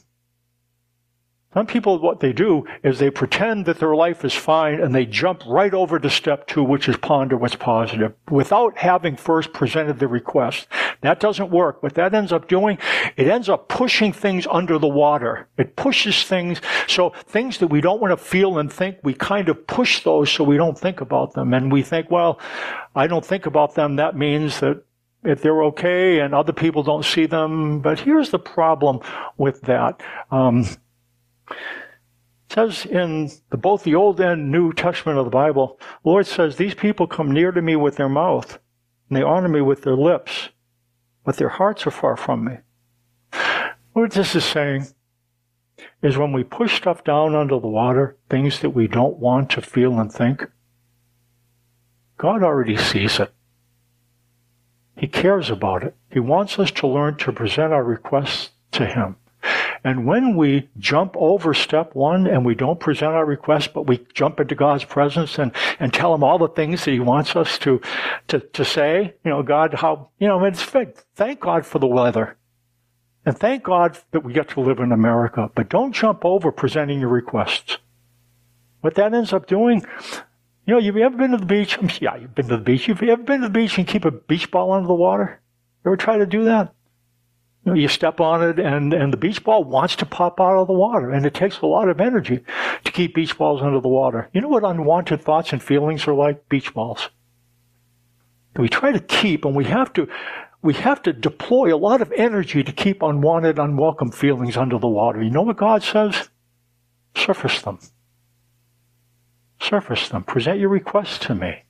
Some 1.54 1.66
people, 1.66 1.98
what 1.98 2.20
they 2.20 2.32
do 2.32 2.66
is 2.82 2.98
they 2.98 3.10
pretend 3.10 3.66
that 3.66 3.78
their 3.78 3.94
life 3.94 4.24
is 4.24 4.34
fine 4.34 4.80
and 4.80 4.94
they 4.94 5.04
jump 5.04 5.42
right 5.46 5.74
over 5.74 5.98
to 5.98 6.08
step 6.08 6.46
two, 6.46 6.64
which 6.64 6.88
is 6.88 6.96
ponder 6.96 7.36
what's 7.36 7.56
positive, 7.56 8.14
without 8.30 8.78
having 8.78 9.16
first 9.16 9.52
presented 9.52 9.98
the 9.98 10.08
request. 10.08 10.66
That 11.02 11.20
doesn't 11.20 11.50
work. 11.50 11.82
What 11.82 11.94
that 11.94 12.14
ends 12.14 12.32
up 12.32 12.48
doing, 12.48 12.78
it 13.16 13.28
ends 13.28 13.50
up 13.50 13.68
pushing 13.68 14.12
things 14.12 14.46
under 14.50 14.78
the 14.78 14.88
water. 14.88 15.48
It 15.58 15.76
pushes 15.76 16.24
things, 16.24 16.60
so 16.86 17.10
things 17.26 17.58
that 17.58 17.68
we 17.68 17.82
don't 17.82 18.00
want 18.00 18.18
to 18.18 18.24
feel 18.24 18.58
and 18.58 18.72
think, 18.72 18.96
we 19.02 19.12
kind 19.12 19.48
of 19.50 19.66
push 19.66 20.02
those 20.04 20.30
so 20.30 20.44
we 20.44 20.56
don't 20.56 20.78
think 20.78 21.02
about 21.02 21.34
them. 21.34 21.52
And 21.52 21.70
we 21.70 21.82
think, 21.82 22.10
well, 22.10 22.40
I 22.94 23.06
don't 23.06 23.24
think 23.24 23.44
about 23.44 23.74
them. 23.74 23.96
That 23.96 24.16
means 24.16 24.60
that 24.60 24.82
if 25.24 25.42
they're 25.42 25.62
okay 25.64 26.20
and 26.20 26.34
other 26.34 26.52
people 26.52 26.82
don't 26.82 27.04
see 27.04 27.26
them. 27.26 27.80
But 27.80 28.00
here's 28.00 28.30
the 28.30 28.38
problem 28.38 29.00
with 29.36 29.60
that. 29.62 30.02
Um, 30.30 30.66
it 31.50 31.56
says 32.50 32.86
in 32.86 33.30
the, 33.50 33.56
both 33.56 33.82
the 33.84 33.94
Old 33.94 34.20
and 34.20 34.50
New 34.50 34.72
Testament 34.72 35.18
of 35.18 35.24
the 35.24 35.30
Bible, 35.30 35.78
Lord 36.04 36.26
says, 36.26 36.56
These 36.56 36.74
people 36.74 37.06
come 37.06 37.30
near 37.30 37.52
to 37.52 37.62
me 37.62 37.76
with 37.76 37.96
their 37.96 38.08
mouth, 38.08 38.58
and 39.08 39.16
they 39.16 39.22
honor 39.22 39.48
me 39.48 39.60
with 39.60 39.82
their 39.82 39.96
lips, 39.96 40.50
but 41.24 41.36
their 41.36 41.48
hearts 41.48 41.86
are 41.86 41.90
far 41.90 42.16
from 42.16 42.44
me. 42.44 42.58
What 43.92 44.12
this 44.12 44.34
is 44.34 44.44
saying 44.44 44.86
is 46.02 46.16
when 46.16 46.32
we 46.32 46.44
push 46.44 46.76
stuff 46.76 47.04
down 47.04 47.34
under 47.34 47.58
the 47.58 47.68
water, 47.68 48.16
things 48.28 48.60
that 48.60 48.70
we 48.70 48.86
don't 48.88 49.18
want 49.18 49.50
to 49.50 49.62
feel 49.62 49.98
and 49.98 50.12
think, 50.12 50.46
God 52.16 52.42
already 52.42 52.76
sees 52.76 53.18
it. 53.18 53.32
He 54.96 55.08
cares 55.08 55.50
about 55.50 55.82
it. 55.82 55.96
He 56.10 56.20
wants 56.20 56.58
us 56.58 56.70
to 56.72 56.86
learn 56.86 57.16
to 57.18 57.32
present 57.32 57.72
our 57.72 57.82
requests 57.82 58.50
to 58.72 58.86
Him. 58.86 59.16
And 59.84 60.06
when 60.06 60.36
we 60.36 60.68
jump 60.78 61.16
over 61.16 61.54
step 61.54 61.94
one 61.94 62.28
and 62.28 62.44
we 62.44 62.54
don't 62.54 62.78
present 62.78 63.14
our 63.14 63.26
request, 63.26 63.72
but 63.74 63.86
we 63.86 64.06
jump 64.14 64.38
into 64.38 64.54
God's 64.54 64.84
presence 64.84 65.38
and, 65.38 65.50
and 65.80 65.92
tell 65.92 66.14
him 66.14 66.22
all 66.22 66.38
the 66.38 66.48
things 66.48 66.84
that 66.84 66.92
he 66.92 67.00
wants 67.00 67.34
us 67.34 67.58
to, 67.58 67.80
to, 68.28 68.38
to 68.38 68.64
say, 68.64 69.14
you 69.24 69.30
know, 69.30 69.42
God, 69.42 69.74
how, 69.74 70.10
you 70.18 70.28
know, 70.28 70.44
it's 70.44 70.62
thank 70.62 71.40
God 71.40 71.66
for 71.66 71.80
the 71.80 71.88
weather. 71.88 72.36
And 73.24 73.36
thank 73.36 73.64
God 73.64 73.98
that 74.12 74.24
we 74.24 74.32
get 74.32 74.48
to 74.50 74.60
live 74.60 74.78
in 74.78 74.92
America. 74.92 75.50
But 75.54 75.68
don't 75.68 75.92
jump 75.92 76.24
over 76.24 76.52
presenting 76.52 77.00
your 77.00 77.08
requests. 77.08 77.78
What 78.80 78.94
that 78.96 79.14
ends 79.14 79.32
up 79.32 79.46
doing, 79.46 79.84
you 80.66 80.74
know, 80.74 80.78
you've 80.78 80.96
ever 80.96 81.16
been 81.16 81.32
to 81.32 81.36
the 81.38 81.46
beach? 81.46 81.78
Yeah, 82.00 82.16
you've 82.16 82.34
been 82.34 82.48
to 82.48 82.56
the 82.56 82.62
beach. 82.62 82.86
You've 82.86 83.02
ever 83.02 83.22
been 83.22 83.40
to 83.40 83.48
the 83.48 83.52
beach 83.52 83.78
and 83.78 83.86
keep 83.86 84.04
a 84.04 84.10
beach 84.10 84.50
ball 84.50 84.72
under 84.72 84.86
the 84.86 84.94
water? 84.94 85.40
You 85.84 85.90
ever 85.90 85.96
try 85.96 86.18
to 86.18 86.26
do 86.26 86.44
that? 86.44 86.72
You, 87.64 87.86
step 87.86 88.20
on 88.20 88.42
it 88.42 88.58
and, 88.58 88.92
and 88.92 89.12
the 89.12 89.16
beach 89.16 89.44
ball 89.44 89.62
wants 89.62 89.94
to 89.96 90.06
pop 90.06 90.40
out 90.40 90.58
of 90.58 90.66
the 90.66 90.72
water. 90.72 91.10
And 91.10 91.24
it 91.24 91.34
takes 91.34 91.60
a 91.60 91.66
lot 91.66 91.88
of 91.88 92.00
energy 92.00 92.40
to 92.84 92.92
keep 92.92 93.14
beach 93.14 93.38
balls 93.38 93.62
under 93.62 93.80
the 93.80 93.88
water. 93.88 94.28
You 94.32 94.40
know 94.40 94.48
what 94.48 94.64
unwanted 94.64 95.22
thoughts 95.22 95.52
and 95.52 95.62
feelings 95.62 96.06
are 96.08 96.14
like? 96.14 96.48
Beach 96.48 96.74
balls. 96.74 97.08
We 98.56 98.68
try 98.68 98.90
to 98.90 99.00
keep 99.00 99.44
and 99.44 99.54
we 99.54 99.64
have 99.64 99.92
to, 99.92 100.08
we 100.60 100.74
have 100.74 101.02
to 101.02 101.12
deploy 101.12 101.74
a 101.74 101.78
lot 101.78 102.02
of 102.02 102.12
energy 102.12 102.64
to 102.64 102.72
keep 102.72 103.00
unwanted, 103.00 103.60
unwelcome 103.60 104.10
feelings 104.10 104.56
under 104.56 104.78
the 104.78 104.88
water. 104.88 105.22
You 105.22 105.30
know 105.30 105.42
what 105.42 105.56
God 105.56 105.84
says? 105.84 106.30
Surface 107.16 107.62
them. 107.62 107.78
Surface 109.60 110.08
them. 110.08 110.24
Present 110.24 110.58
your 110.58 110.68
requests 110.68 111.18
to 111.20 111.34
me. 111.36 111.62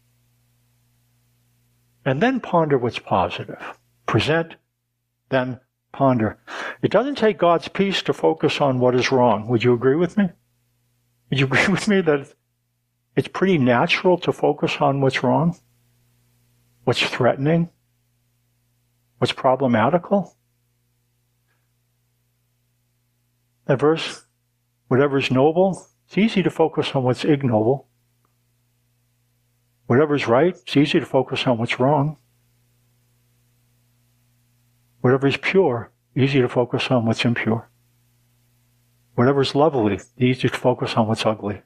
And 2.04 2.20
then 2.22 2.40
ponder 2.40 2.78
what's 2.78 2.98
positive. 2.98 3.78
Present, 4.06 4.56
then 5.28 5.60
ponder. 5.92 6.38
It 6.82 6.90
doesn't 6.90 7.16
take 7.16 7.38
God's 7.38 7.68
peace 7.68 8.02
to 8.02 8.12
focus 8.12 8.60
on 8.60 8.78
what 8.78 8.94
is 8.94 9.12
wrong. 9.12 9.46
Would 9.48 9.62
you 9.62 9.74
agree 9.74 9.96
with 9.96 10.16
me? 10.16 10.30
Would 11.30 11.38
you 11.38 11.46
agree 11.50 11.68
with 11.68 11.86
me 11.88 12.00
that 12.00 12.32
it's 13.14 13.28
pretty 13.28 13.58
natural 13.58 14.18
to 14.18 14.32
focus 14.32 14.76
on 14.80 15.00
what's 15.00 15.22
wrong? 15.22 15.56
What's 16.84 17.02
threatening? 17.02 17.70
What's 19.18 19.32
problematical? 19.32 20.36
That 23.66 23.78
verse, 23.78 24.24
whatever 24.88 25.18
is 25.18 25.30
noble, 25.30 25.86
it's 26.06 26.18
easy 26.18 26.42
to 26.42 26.50
focus 26.50 26.90
on 26.94 27.04
what's 27.04 27.24
ignoble. 27.24 27.88
Whatever's 29.86 30.26
right, 30.26 30.54
it's 30.54 30.76
easy 30.76 30.98
to 30.98 31.06
focus 31.06 31.46
on 31.46 31.58
what's 31.58 31.78
wrong. 31.78 32.16
Whatever 35.02 35.26
is 35.26 35.36
pure, 35.36 35.90
easy 36.16 36.40
to 36.40 36.48
focus 36.48 36.90
on 36.90 37.04
what's 37.04 37.24
impure. 37.24 37.68
Whatever 39.16 39.42
is 39.42 39.54
lovely, 39.54 40.00
easy 40.16 40.48
to 40.48 40.56
focus 40.56 40.94
on 40.94 41.08
what's 41.08 41.26
ugly. 41.26 41.62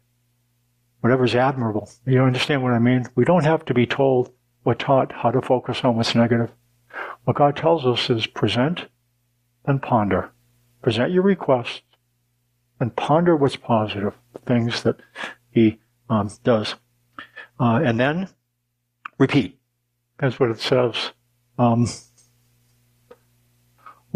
Whatever 1.01 1.25
is 1.25 1.35
admirable. 1.35 1.89
You 2.07 2.23
understand 2.23 2.63
what 2.63 2.73
I 2.73 2.79
mean? 2.79 3.07
We 3.15 3.27
don't 3.27 3.45
have 3.45 3.65
to 3.67 3.75
be 3.75 3.87
told 3.87 4.33
or 4.65 4.75
taught 4.75 5.13
how 5.13 5.31
to 5.31 5.43
focus 5.43 5.85
on 5.85 5.97
what's 5.97 6.15
negative. 6.15 6.51
What 7.25 7.37
God 7.37 7.57
tells 7.57 7.85
us 7.85 8.09
is 8.09 8.27
present 8.27 8.87
and 9.67 9.83
ponder. 9.83 10.31
Present 10.81 11.13
your 11.13 11.23
request, 11.23 11.83
and 12.81 12.97
ponder 12.97 13.37
what's 13.37 13.57
positive, 13.57 14.15
things 14.47 14.83
that 14.83 14.97
He 15.51 15.79
um, 16.09 16.31
does. 16.43 16.77
Uh, 17.61 17.81
and 17.85 18.01
then 18.01 18.29
repeat. 19.19 19.59
That's 20.19 20.41
what 20.41 20.51
it 20.51 20.61
says. 20.61 21.13
Um, 21.59 21.87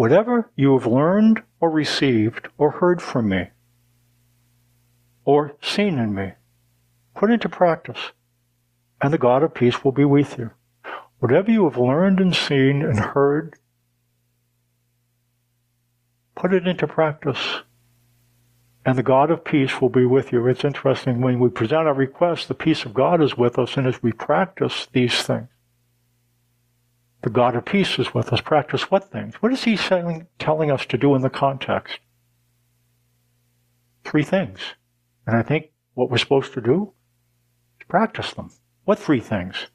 whatever 0.00 0.50
you 0.56 0.72
have 0.78 0.86
learned 0.86 1.42
or 1.60 1.68
received 1.68 2.48
or 2.56 2.70
heard 2.70 3.02
from 3.02 3.28
me 3.28 3.50
or 5.26 5.54
seen 5.60 5.98
in 5.98 6.14
me, 6.14 6.32
put 7.14 7.30
into 7.30 7.50
practice, 7.50 8.12
and 9.02 9.12
the 9.12 9.18
God 9.18 9.42
of 9.42 9.52
peace 9.52 9.84
will 9.84 9.92
be 9.92 10.06
with 10.06 10.38
you. 10.38 10.50
Whatever 11.18 11.50
you 11.50 11.64
have 11.64 11.76
learned 11.76 12.18
and 12.18 12.34
seen 12.34 12.80
and 12.80 12.98
heard, 12.98 13.56
put 16.34 16.54
it 16.54 16.66
into 16.66 16.86
practice, 16.86 17.60
and 18.86 18.96
the 18.96 19.02
God 19.02 19.30
of 19.30 19.44
peace 19.44 19.82
will 19.82 19.90
be 19.90 20.06
with 20.06 20.32
you. 20.32 20.46
It's 20.46 20.64
interesting 20.64 21.20
when 21.20 21.38
we 21.38 21.50
present 21.50 21.86
our 21.86 21.92
requests, 21.92 22.46
the 22.46 22.54
peace 22.54 22.86
of 22.86 22.94
God 22.94 23.22
is 23.22 23.36
with 23.36 23.58
us, 23.58 23.76
and 23.76 23.86
as 23.86 24.02
we 24.02 24.12
practice 24.12 24.88
these 24.94 25.20
things, 25.20 25.48
the 27.22 27.30
God 27.30 27.54
of 27.54 27.64
peace 27.64 27.98
is 27.98 28.14
with 28.14 28.32
us. 28.32 28.40
Practice 28.40 28.90
what 28.90 29.10
things? 29.10 29.34
What 29.36 29.52
is 29.52 29.64
he 29.64 29.76
saying, 29.76 30.26
telling 30.38 30.70
us 30.70 30.86
to 30.86 30.96
do 30.96 31.14
in 31.14 31.22
the 31.22 31.30
context? 31.30 31.98
Three 34.04 34.24
things. 34.24 34.60
And 35.26 35.36
I 35.36 35.42
think 35.42 35.70
what 35.94 36.10
we're 36.10 36.18
supposed 36.18 36.54
to 36.54 36.60
do 36.60 36.92
is 37.78 37.86
practice 37.88 38.32
them. 38.32 38.50
What 38.84 38.98
three 38.98 39.20
things? 39.20 39.66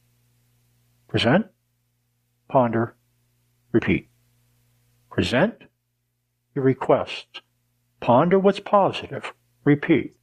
Present, 1.08 1.46
ponder, 2.50 2.96
repeat. 3.72 4.10
Present 5.12 5.54
your 6.56 6.66
requests. 6.66 7.42
Ponder 8.00 8.40
what's 8.40 8.60
positive. 8.60 9.34
Repeat. 9.64 10.16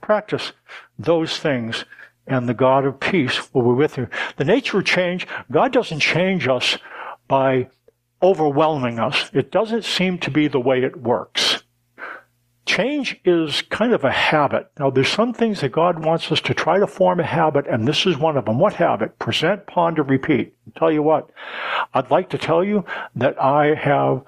Practice 0.00 0.52
those 0.98 1.38
things 1.38 1.84
and 2.28 2.48
the 2.48 2.54
God 2.54 2.84
of 2.84 3.00
peace 3.00 3.52
will 3.52 3.62
be 3.62 3.78
with 3.78 3.96
you. 3.96 4.08
The 4.36 4.44
nature 4.44 4.78
of 4.78 4.84
change, 4.84 5.26
God 5.50 5.72
doesn't 5.72 6.00
change 6.00 6.46
us 6.46 6.78
by 7.26 7.68
overwhelming 8.22 8.98
us. 8.98 9.30
It 9.32 9.50
doesn't 9.50 9.84
seem 9.84 10.18
to 10.18 10.30
be 10.30 10.48
the 10.48 10.60
way 10.60 10.82
it 10.82 11.00
works. 11.00 11.62
Change 12.66 13.18
is 13.24 13.62
kind 13.62 13.94
of 13.94 14.04
a 14.04 14.12
habit. 14.12 14.70
Now, 14.78 14.90
there's 14.90 15.08
some 15.08 15.32
things 15.32 15.62
that 15.62 15.72
God 15.72 16.04
wants 16.04 16.30
us 16.30 16.40
to 16.42 16.52
try 16.52 16.78
to 16.78 16.86
form 16.86 17.18
a 17.18 17.24
habit, 17.24 17.66
and 17.66 17.88
this 17.88 18.04
is 18.04 18.18
one 18.18 18.36
of 18.36 18.44
them. 18.44 18.58
What 18.58 18.74
habit? 18.74 19.18
Present, 19.18 19.66
ponder, 19.66 20.02
repeat. 20.02 20.54
I'll 20.66 20.78
tell 20.78 20.92
you 20.92 21.02
what, 21.02 21.30
I'd 21.94 22.10
like 22.10 22.28
to 22.30 22.38
tell 22.38 22.62
you 22.62 22.84
that 23.16 23.40
I 23.42 23.74
have 23.74 24.22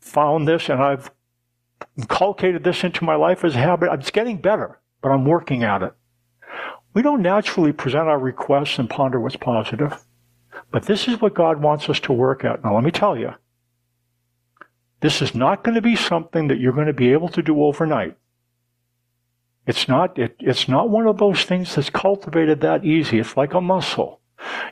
found 0.00 0.48
this 0.48 0.70
and 0.70 0.82
I've 0.82 1.10
inculcated 1.98 2.64
this 2.64 2.84
into 2.84 3.04
my 3.04 3.16
life 3.16 3.44
as 3.44 3.54
a 3.54 3.58
habit. 3.58 3.92
It's 3.92 4.10
getting 4.10 4.38
better, 4.38 4.78
but 5.02 5.10
I'm 5.10 5.26
working 5.26 5.62
at 5.62 5.82
it. 5.82 5.92
We 6.94 7.02
don't 7.02 7.22
naturally 7.22 7.72
present 7.72 8.08
our 8.08 8.18
requests 8.18 8.78
and 8.78 8.88
ponder 8.88 9.20
what's 9.20 9.36
positive. 9.36 10.04
But 10.70 10.84
this 10.84 11.08
is 11.08 11.20
what 11.20 11.34
God 11.34 11.60
wants 11.60 11.88
us 11.88 11.98
to 12.00 12.12
work 12.12 12.44
at. 12.44 12.62
Now, 12.64 12.76
let 12.76 12.84
me 12.84 12.92
tell 12.92 13.18
you, 13.18 13.34
this 15.00 15.20
is 15.20 15.34
not 15.34 15.64
going 15.64 15.74
to 15.74 15.82
be 15.82 15.96
something 15.96 16.48
that 16.48 16.58
you're 16.58 16.72
going 16.72 16.86
to 16.86 16.92
be 16.92 17.12
able 17.12 17.28
to 17.30 17.42
do 17.42 17.62
overnight. 17.62 18.16
It's 19.66 19.88
not, 19.88 20.18
it, 20.18 20.36
it's 20.38 20.68
not 20.68 20.90
one 20.90 21.06
of 21.06 21.18
those 21.18 21.44
things 21.44 21.74
that's 21.74 21.90
cultivated 21.90 22.60
that 22.60 22.84
easy. 22.84 23.18
It's 23.18 23.36
like 23.36 23.54
a 23.54 23.60
muscle. 23.60 24.20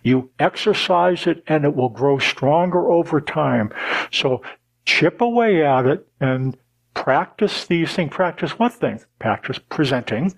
You 0.03 0.31
exercise 0.39 1.27
it 1.27 1.43
and 1.47 1.65
it 1.65 1.75
will 1.75 1.89
grow 1.89 2.19
stronger 2.19 2.91
over 2.91 3.21
time. 3.21 3.73
So 4.13 4.43
chip 4.85 5.21
away 5.21 5.65
at 5.65 5.87
it 5.87 6.07
and 6.21 6.57
practice 6.95 7.67
these 7.67 7.93
things. 7.95 8.13
Practice 8.13 8.59
what 8.59 8.73
things? 8.73 9.07
Practice 9.19 9.59
presenting 9.59 10.35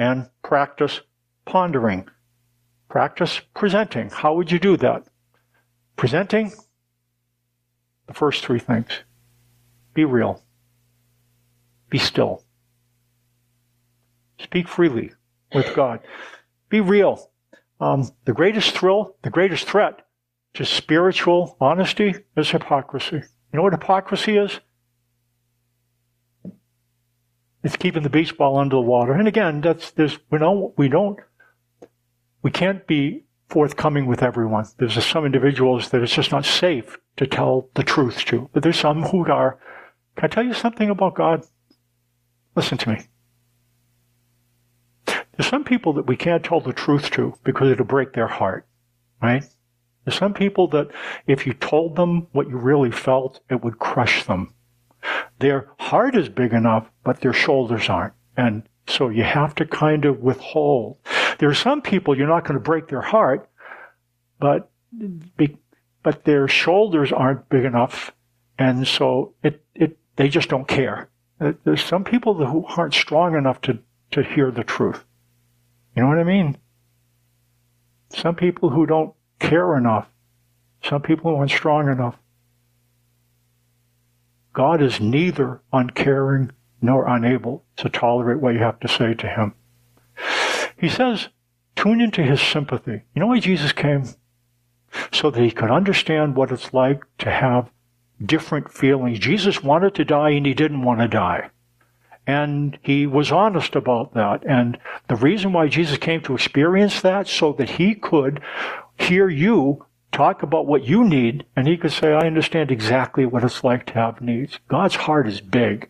and 0.00 0.30
practice 0.42 1.02
pondering. 1.44 2.08
Practice 2.88 3.38
presenting. 3.54 4.08
How 4.08 4.34
would 4.34 4.50
you 4.50 4.58
do 4.58 4.78
that? 4.78 5.04
Presenting, 5.96 6.52
the 8.06 8.14
first 8.14 8.42
three 8.42 8.58
things. 8.58 8.88
Be 9.92 10.06
real. 10.06 10.42
Be 11.90 11.98
still. 11.98 12.42
Speak 14.38 14.68
freely 14.68 15.12
with 15.54 15.74
God. 15.74 16.00
Be 16.70 16.80
real. 16.80 17.30
Um, 17.78 18.10
the 18.24 18.32
greatest 18.32 18.76
thrill, 18.76 19.16
the 19.22 19.30
greatest 19.30 19.66
threat 19.68 20.06
to 20.54 20.64
spiritual 20.64 21.58
honesty 21.60 22.14
is 22.38 22.50
hypocrisy. 22.50 23.16
You 23.16 23.56
know 23.56 23.62
what 23.62 23.74
hypocrisy 23.74 24.38
is? 24.38 24.60
It's 27.62 27.76
keeping 27.76 28.02
the 28.02 28.10
beach 28.10 28.36
ball 28.36 28.58
under 28.58 28.76
the 28.76 28.80
water. 28.80 29.12
And 29.12 29.28
again, 29.28 29.60
that's 29.60 29.90
there's 29.90 30.18
we 30.30 30.38
don't 30.38 30.76
we 30.78 30.88
don't 30.88 31.18
we 32.42 32.50
can't 32.50 32.86
be 32.86 33.24
forthcoming 33.48 34.06
with 34.06 34.22
everyone. 34.22 34.66
There's 34.78 35.04
some 35.04 35.26
individuals 35.26 35.90
that 35.90 36.02
it's 36.02 36.14
just 36.14 36.32
not 36.32 36.46
safe 36.46 36.98
to 37.16 37.26
tell 37.26 37.68
the 37.74 37.82
truth 37.82 38.24
to. 38.26 38.48
But 38.52 38.62
there's 38.62 38.78
some 38.78 39.02
who 39.02 39.26
are. 39.26 39.58
Can 40.16 40.24
I 40.24 40.28
tell 40.28 40.44
you 40.44 40.54
something 40.54 40.88
about 40.88 41.14
God? 41.14 41.44
Listen 42.56 42.78
to 42.78 42.90
me. 42.90 43.00
There's 45.06 45.48
some 45.48 45.64
people 45.64 45.92
that 45.94 46.06
we 46.06 46.16
can't 46.16 46.44
tell 46.44 46.60
the 46.60 46.72
truth 46.72 47.10
to 47.12 47.34
because 47.44 47.70
it'll 47.70 47.86
break 47.86 48.12
their 48.12 48.26
heart, 48.26 48.66
right? 49.22 49.44
There's 50.04 50.18
some 50.18 50.34
people 50.34 50.68
that 50.68 50.90
if 51.26 51.46
you 51.46 51.54
told 51.54 51.96
them 51.96 52.26
what 52.32 52.48
you 52.48 52.56
really 52.56 52.90
felt, 52.90 53.40
it 53.48 53.62
would 53.62 53.78
crush 53.78 54.24
them. 54.24 54.54
Their 55.40 55.68
heart 55.78 56.16
is 56.16 56.28
big 56.28 56.52
enough, 56.52 56.90
but 57.02 57.20
their 57.20 57.32
shoulders 57.32 57.88
aren't. 57.88 58.14
And 58.36 58.62
so 58.86 59.08
you 59.08 59.22
have 59.22 59.54
to 59.56 59.66
kind 59.66 60.04
of 60.04 60.20
withhold. 60.20 60.98
There 61.38 61.48
are 61.48 61.54
some 61.54 61.80
people 61.80 62.16
you're 62.16 62.28
not 62.28 62.44
going 62.44 62.58
to 62.58 62.64
break 62.64 62.88
their 62.88 63.00
heart, 63.00 63.48
but 64.38 64.70
but 66.02 66.24
their 66.24 66.48
shoulders 66.48 67.12
aren't 67.12 67.48
big 67.48 67.64
enough, 67.64 68.12
and 68.58 68.86
so 68.86 69.34
it 69.42 69.64
it 69.74 69.98
they 70.16 70.28
just 70.28 70.48
don't 70.48 70.68
care. 70.68 71.08
Uh, 71.40 71.52
there's 71.64 71.84
some 71.84 72.04
people 72.04 72.34
who 72.34 72.64
aren't 72.76 72.94
strong 72.94 73.34
enough 73.34 73.60
to 73.62 73.78
to 74.10 74.22
hear 74.22 74.50
the 74.50 74.64
truth. 74.64 75.04
You 75.96 76.02
know 76.02 76.08
what 76.08 76.18
I 76.18 76.24
mean? 76.24 76.58
Some 78.10 78.34
people 78.34 78.70
who 78.70 78.86
don't 78.86 79.14
care 79.38 79.76
enough. 79.76 80.08
Some 80.82 81.02
people 81.02 81.30
who 81.30 81.38
aren't 81.38 81.50
strong 81.50 81.88
enough. 81.88 82.16
God 84.52 84.82
is 84.82 85.00
neither 85.00 85.60
uncaring 85.72 86.50
nor 86.82 87.06
unable 87.06 87.64
to 87.76 87.88
tolerate 87.88 88.40
what 88.40 88.54
you 88.54 88.60
have 88.60 88.80
to 88.80 88.88
say 88.88 89.14
to 89.14 89.28
him. 89.28 89.54
He 90.76 90.88
says, 90.88 91.28
tune 91.76 92.00
into 92.00 92.22
his 92.22 92.40
sympathy. 92.40 93.02
You 93.14 93.20
know 93.20 93.26
why 93.28 93.40
Jesus 93.40 93.72
came? 93.72 94.04
So 95.12 95.30
that 95.30 95.42
he 95.42 95.50
could 95.50 95.70
understand 95.70 96.34
what 96.34 96.50
it's 96.50 96.74
like 96.74 97.02
to 97.18 97.30
have 97.30 97.70
different 98.24 98.72
feelings. 98.72 99.18
Jesus 99.18 99.62
wanted 99.62 99.94
to 99.94 100.04
die 100.04 100.30
and 100.30 100.46
he 100.46 100.54
didn't 100.54 100.82
want 100.82 101.00
to 101.00 101.08
die. 101.08 101.50
And 102.26 102.78
he 102.82 103.06
was 103.06 103.32
honest 103.32 103.74
about 103.76 104.14
that. 104.14 104.44
And 104.46 104.78
the 105.08 105.16
reason 105.16 105.52
why 105.52 105.68
Jesus 105.68 105.98
came 105.98 106.20
to 106.22 106.34
experience 106.34 107.00
that 107.02 107.28
so 107.28 107.52
that 107.54 107.70
he 107.70 107.94
could 107.94 108.40
hear 108.98 109.28
you 109.28 109.86
talk 110.12 110.42
about 110.42 110.66
what 110.66 110.84
you 110.84 111.04
need, 111.04 111.44
and 111.56 111.66
he 111.66 111.76
could 111.76 111.92
say, 111.92 112.12
I 112.12 112.26
understand 112.26 112.70
exactly 112.70 113.26
what 113.26 113.44
it's 113.44 113.64
like 113.64 113.86
to 113.86 113.94
have 113.94 114.20
needs. 114.20 114.58
God's 114.68 114.96
heart 114.96 115.28
is 115.28 115.40
big, 115.40 115.88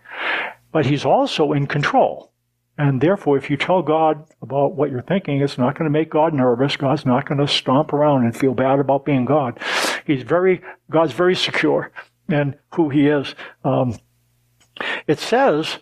but 0.73 0.87
he's 0.87 1.05
also 1.05 1.53
in 1.53 1.67
control. 1.67 2.33
And 2.77 3.01
therefore, 3.01 3.37
if 3.37 3.51
you 3.51 3.57
tell 3.59 3.83
God 3.83 4.25
about 4.41 4.75
what 4.75 4.91
you're 4.91 5.03
thinking, 5.03 5.43
it's 5.43 5.59
not 5.59 5.75
going 5.75 5.85
to 5.85 5.99
make 5.99 6.09
God 6.09 6.33
nervous. 6.33 6.77
God's 6.77 7.05
not 7.05 7.27
going 7.27 7.39
to 7.39 7.47
stomp 7.47 7.93
around 7.93 8.25
and 8.25 8.35
feel 8.35 8.55
bad 8.55 8.79
about 8.79 9.05
being 9.05 9.27
God. 9.27 9.59
He's 10.07 10.23
very, 10.23 10.63
God's 10.91 11.13
very 11.13 11.37
secure 11.37 11.93
in 12.29 12.57
who 12.75 12.89
he 12.89 13.07
is. 13.07 13.35
Um, 13.65 13.99
it 15.07 15.19
says, 15.19 15.79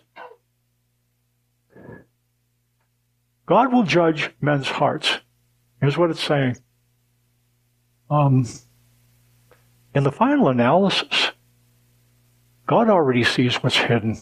God 3.45 3.71
will 3.71 3.83
judge 3.83 4.31
men's 4.41 4.67
hearts. 4.67 5.19
Here's 5.79 5.97
what 5.97 6.09
it's 6.09 6.23
saying. 6.23 6.57
Um, 8.09 8.47
in 9.93 10.03
the 10.03 10.11
final 10.11 10.49
analysis, 10.49 11.31
God 12.67 12.89
already 12.89 13.23
sees 13.23 13.55
what's 13.57 13.77
hidden. 13.77 14.19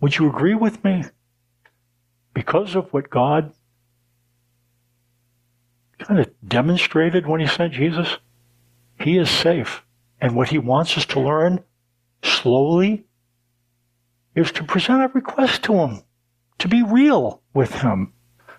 Would 0.00 0.18
you 0.18 0.28
agree 0.28 0.54
with 0.54 0.82
me? 0.84 1.04
Because 2.32 2.74
of 2.74 2.92
what 2.92 3.10
God 3.10 3.52
kind 5.98 6.20
of 6.20 6.30
demonstrated 6.46 7.26
when 7.26 7.40
he 7.40 7.46
sent 7.46 7.74
Jesus? 7.74 8.16
He 8.98 9.18
is 9.18 9.30
safe. 9.30 9.82
And 10.20 10.34
what 10.34 10.48
he 10.48 10.58
wants 10.58 10.96
us 10.96 11.04
to 11.06 11.20
learn 11.20 11.62
slowly 12.22 13.04
is 14.34 14.50
to 14.52 14.64
present 14.64 15.02
a 15.02 15.08
request 15.08 15.62
to 15.64 15.74
him, 15.74 16.02
to 16.58 16.68
be 16.68 16.82
real 16.82 17.42
with 17.52 17.82
him, 17.82 18.13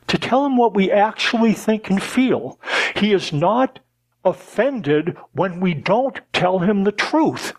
to 0.08 0.18
tell 0.18 0.46
him 0.46 0.58
what 0.58 0.76
we 0.76 0.92
actually 0.92 1.54
think 1.54 1.90
and 1.90 2.02
feel. 2.02 2.60
He 2.96 3.14
is 3.14 3.34
not 3.34 3.80
offended 4.24 5.18
when 5.34 5.60
we 5.60 5.74
don't 5.74 6.20
tell 6.34 6.60
him 6.60 6.84
the 6.84 6.92
truth. 6.92 7.54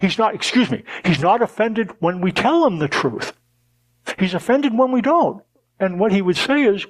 He's 0.00 0.18
not, 0.18 0.34
excuse 0.34 0.70
me, 0.70 0.82
he's 1.04 1.20
not 1.20 1.42
offended 1.42 1.92
when 2.00 2.20
we 2.20 2.32
tell 2.32 2.66
him 2.66 2.78
the 2.78 2.88
truth. 2.88 3.32
He's 4.18 4.34
offended 4.34 4.76
when 4.76 4.90
we 4.90 5.00
don't. 5.00 5.42
And 5.78 6.00
what 6.00 6.12
he 6.12 6.22
would 6.22 6.36
say 6.36 6.64
is, 6.64 6.86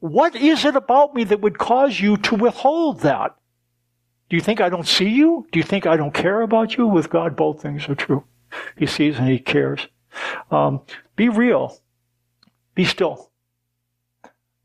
what 0.00 0.34
is 0.34 0.64
it 0.64 0.76
about 0.76 1.14
me 1.14 1.24
that 1.24 1.40
would 1.40 1.58
cause 1.58 2.00
you 2.00 2.16
to 2.18 2.34
withhold 2.34 3.00
that? 3.00 3.36
Do 4.28 4.36
you 4.36 4.42
think 4.42 4.60
I 4.60 4.68
don't 4.68 4.86
see 4.86 5.08
you? 5.08 5.46
Do 5.52 5.58
you 5.58 5.62
think 5.62 5.86
I 5.86 5.96
don't 5.96 6.12
care 6.12 6.42
about 6.42 6.76
you? 6.76 6.86
With 6.86 7.10
God, 7.10 7.36
both 7.36 7.62
things 7.62 7.88
are 7.88 7.94
true. 7.94 8.24
He 8.76 8.86
sees 8.86 9.18
and 9.18 9.28
he 9.28 9.38
cares. 9.38 9.86
Um, 10.50 10.82
be 11.14 11.28
real. 11.28 11.78
Be 12.76 12.84
still. 12.84 13.32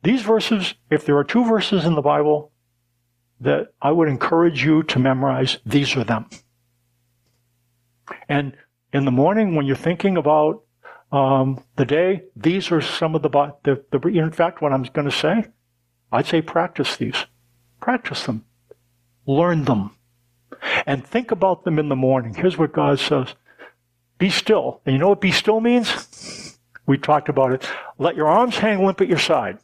These 0.04 0.21
verses, 0.21 0.76
if 0.91 1.06
there 1.06 1.17
are 1.17 1.24
two 1.24 1.45
verses 1.45 1.86
in 1.86 1.95
the 1.95 2.02
Bible 2.02 2.52
that 3.39 3.74
I 3.82 3.91
would 3.91 4.08
encourage 4.08 4.63
you 4.63 4.84
to 4.84 5.00
memorize, 5.00 5.58
these 5.65 5.95
are 5.95 6.04
them. 6.04 6.30
And 8.28 8.56
in 8.93 9.06
the 9.06 9.12
morning, 9.12 9.56
when 9.56 9.65
you're 9.65 9.76
thinking 9.76 10.17
about 10.17 10.63
um, 11.12 11.63
the 11.78 11.86
day, 11.86 12.24
these 12.36 12.71
are 12.71 12.82
some 12.82 13.15
of 13.15 13.21
the, 13.21 13.30
the, 13.63 13.84
the, 13.91 14.08
in 14.10 14.32
fact, 14.32 14.62
what 14.62 14.74
I'm 14.74 14.84
going 14.84 15.10
to 15.10 15.15
say, 15.15 15.45
I'd 16.12 16.28
say 16.28 16.41
practice 16.41 16.97
these. 16.97 17.26
Practice 17.80 18.26
them. 18.26 18.45
Learn 19.26 19.63
them. 19.63 19.95
And 20.86 21.06
think 21.06 21.32
about 21.32 21.63
them 21.63 21.80
in 21.80 21.88
the 21.88 21.95
morning. 21.95 22.34
Here's 22.34 22.58
what 22.58 22.74
God 22.74 23.00
says. 23.00 23.36
Be 24.17 24.30
still. 24.30 24.82
And 24.86 24.93
you 24.93 25.00
know 25.00 25.10
what 25.10 25.21
be 25.21 25.32
still 25.32 25.62
means? 25.62 26.41
We 26.86 26.98
talked 26.98 27.30
about 27.30 27.54
it. 27.54 27.67
Let 27.98 28.15
your 28.15 28.28
arms 28.28 28.58
hang 28.58 28.86
limp 28.86 29.02
at 29.02 29.08
your 29.08 29.20
side. 29.20 29.60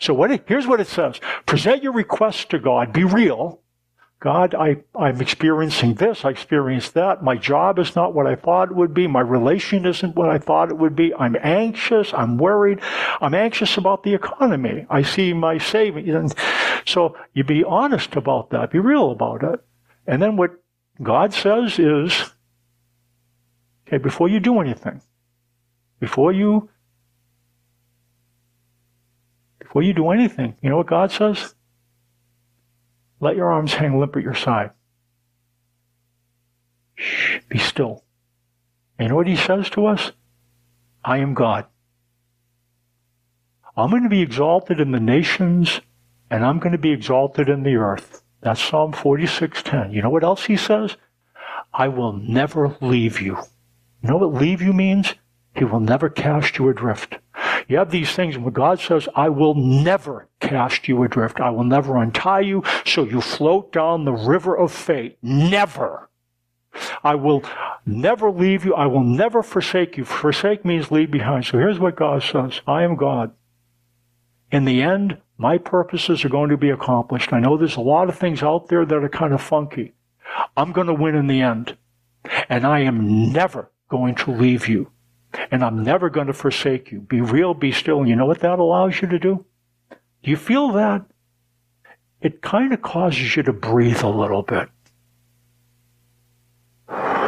So 0.00 0.14
what 0.14 0.30
it, 0.30 0.44
here's 0.46 0.66
what 0.66 0.80
it 0.80 0.86
says. 0.86 1.20
Present 1.44 1.82
your 1.82 1.92
requests 1.92 2.44
to 2.46 2.58
God. 2.58 2.92
Be 2.92 3.04
real. 3.04 3.60
God, 4.18 4.54
I, 4.54 4.78
I'm 4.98 5.20
experiencing 5.20 5.94
this, 5.94 6.24
I 6.24 6.30
experienced 6.30 6.94
that. 6.94 7.22
My 7.22 7.36
job 7.36 7.78
is 7.78 7.94
not 7.94 8.14
what 8.14 8.26
I 8.26 8.34
thought 8.34 8.70
it 8.70 8.74
would 8.74 8.94
be. 8.94 9.06
My 9.06 9.20
relation 9.20 9.84
isn't 9.84 10.16
what 10.16 10.30
I 10.30 10.38
thought 10.38 10.70
it 10.70 10.78
would 10.78 10.96
be. 10.96 11.12
I'm 11.14 11.36
anxious. 11.42 12.14
I'm 12.14 12.38
worried. 12.38 12.80
I'm 13.20 13.34
anxious 13.34 13.76
about 13.76 14.04
the 14.04 14.14
economy. 14.14 14.86
I 14.88 15.02
see 15.02 15.34
my 15.34 15.58
savings. 15.58 16.34
So 16.86 17.14
you 17.34 17.44
be 17.44 17.62
honest 17.62 18.16
about 18.16 18.50
that. 18.50 18.70
Be 18.70 18.78
real 18.78 19.10
about 19.10 19.44
it. 19.44 19.60
And 20.06 20.22
then 20.22 20.36
what 20.36 20.62
God 21.02 21.34
says 21.34 21.78
is, 21.78 22.30
okay, 23.86 23.98
before 23.98 24.28
you 24.28 24.40
do 24.40 24.60
anything, 24.60 25.02
before 26.00 26.32
you, 26.32 26.68
before 29.58 29.82
you 29.82 29.92
do 29.92 30.10
anything, 30.10 30.56
you 30.62 30.70
know 30.70 30.76
what 30.76 30.86
God 30.86 31.10
says? 31.10 31.54
Let 33.20 33.36
your 33.36 33.50
arms 33.50 33.74
hang 33.74 33.98
limp 33.98 34.16
at 34.16 34.22
your 34.22 34.34
side. 34.34 34.70
Shh, 36.96 37.38
be 37.48 37.58
still. 37.58 38.04
And 38.98 39.06
you 39.06 39.08
know 39.10 39.16
what 39.16 39.26
he 39.26 39.36
says 39.36 39.70
to 39.70 39.86
us? 39.86 40.12
I 41.04 41.18
am 41.18 41.34
God. 41.34 41.66
I'm 43.76 43.90
going 43.90 44.04
to 44.04 44.08
be 44.08 44.22
exalted 44.22 44.80
in 44.80 44.90
the 44.90 45.00
nations 45.00 45.80
and 46.30 46.44
I'm 46.44 46.58
going 46.58 46.72
to 46.72 46.78
be 46.78 46.92
exalted 46.92 47.48
in 47.48 47.62
the 47.62 47.76
earth. 47.76 48.22
That's 48.40 48.62
Psalm 48.62 48.92
46:10. 48.92 49.92
You 49.92 50.02
know 50.02 50.10
what 50.10 50.24
else 50.24 50.46
he 50.46 50.56
says? 50.56 50.96
I 51.72 51.88
will 51.88 52.12
never 52.12 52.76
leave 52.80 53.20
you. 53.20 53.36
You 54.02 54.10
know 54.10 54.16
what 54.16 54.34
leave 54.34 54.62
you 54.62 54.72
means? 54.72 55.14
He 55.56 55.64
will 55.64 55.80
never 55.80 56.08
cast 56.08 56.58
you 56.58 56.68
adrift. 56.68 57.18
You 57.68 57.78
have 57.78 57.90
these 57.90 58.12
things, 58.12 58.36
and 58.36 58.52
God 58.54 58.78
says, 58.78 59.08
I 59.14 59.28
will 59.28 59.54
never 59.54 60.28
cast 60.40 60.86
you 60.86 61.02
adrift, 61.02 61.40
I 61.40 61.50
will 61.50 61.64
never 61.64 61.96
untie 61.96 62.40
you, 62.40 62.62
so 62.84 63.04
you 63.04 63.20
float 63.20 63.72
down 63.72 64.04
the 64.04 64.12
river 64.12 64.56
of 64.56 64.72
fate. 64.72 65.18
Never. 65.22 66.08
I 67.02 67.14
will 67.14 67.42
never 67.86 68.30
leave 68.30 68.64
you. 68.64 68.74
I 68.74 68.86
will 68.86 69.02
never 69.02 69.42
forsake 69.42 69.96
you. 69.96 70.04
Forsake 70.04 70.64
means 70.64 70.90
leave 70.90 71.10
behind. 71.10 71.46
So 71.46 71.58
here's 71.58 71.78
what 71.78 71.96
God 71.96 72.22
says 72.22 72.60
I 72.66 72.82
am 72.82 72.96
God. 72.96 73.32
In 74.50 74.64
the 74.64 74.82
end, 74.82 75.18
my 75.38 75.58
purposes 75.58 76.24
are 76.24 76.28
going 76.28 76.50
to 76.50 76.56
be 76.56 76.70
accomplished. 76.70 77.32
I 77.32 77.40
know 77.40 77.56
there's 77.56 77.76
a 77.76 77.80
lot 77.80 78.08
of 78.08 78.18
things 78.18 78.42
out 78.42 78.68
there 78.68 78.84
that 78.84 79.04
are 79.04 79.08
kind 79.08 79.32
of 79.32 79.40
funky. 79.40 79.94
I'm 80.56 80.72
going 80.72 80.86
to 80.86 80.94
win 80.94 81.14
in 81.14 81.26
the 81.26 81.40
end. 81.40 81.76
And 82.48 82.66
I 82.66 82.80
am 82.80 83.32
never 83.32 83.70
going 83.88 84.14
to 84.16 84.32
leave 84.32 84.68
you 84.68 84.90
and 85.50 85.64
I'm 85.64 85.82
never 85.82 86.10
going 86.10 86.26
to 86.26 86.32
forsake 86.32 86.90
you. 86.90 87.00
Be 87.00 87.20
real, 87.20 87.54
be 87.54 87.72
still. 87.72 88.00
And 88.00 88.08
you 88.08 88.16
know 88.16 88.26
what 88.26 88.40
that 88.40 88.58
allows 88.58 89.00
you 89.00 89.08
to 89.08 89.18
do? 89.18 89.44
Do 89.90 90.30
you 90.30 90.36
feel 90.36 90.72
that? 90.72 91.04
It 92.20 92.42
kind 92.42 92.72
of 92.72 92.82
causes 92.82 93.36
you 93.36 93.42
to 93.44 93.52
breathe 93.52 94.02
a 94.02 94.08
little 94.08 94.42
bit. 94.42 94.68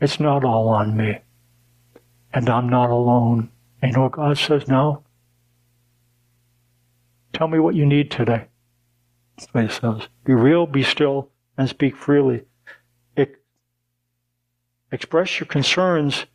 It's 0.00 0.20
not 0.20 0.44
all 0.44 0.68
on 0.68 0.96
me. 0.96 1.18
And 2.32 2.48
I'm 2.48 2.68
not 2.68 2.88
alone. 2.88 3.50
And 3.82 3.90
you 3.90 3.96
know 3.96 4.04
what 4.04 4.12
God 4.12 4.38
says 4.38 4.68
now? 4.68 5.02
Tell 7.32 7.48
me 7.48 7.58
what 7.58 7.74
you 7.74 7.84
need 7.84 8.10
today. 8.10 8.46
That's 9.36 9.52
what 9.52 9.64
he 9.64 9.70
says. 9.70 10.08
Be 10.24 10.34
real, 10.34 10.66
be 10.66 10.84
still, 10.84 11.30
and 11.56 11.68
speak 11.68 11.96
freely. 11.96 12.42
Express 14.90 15.38
your 15.38 15.46
concerns 15.46 16.26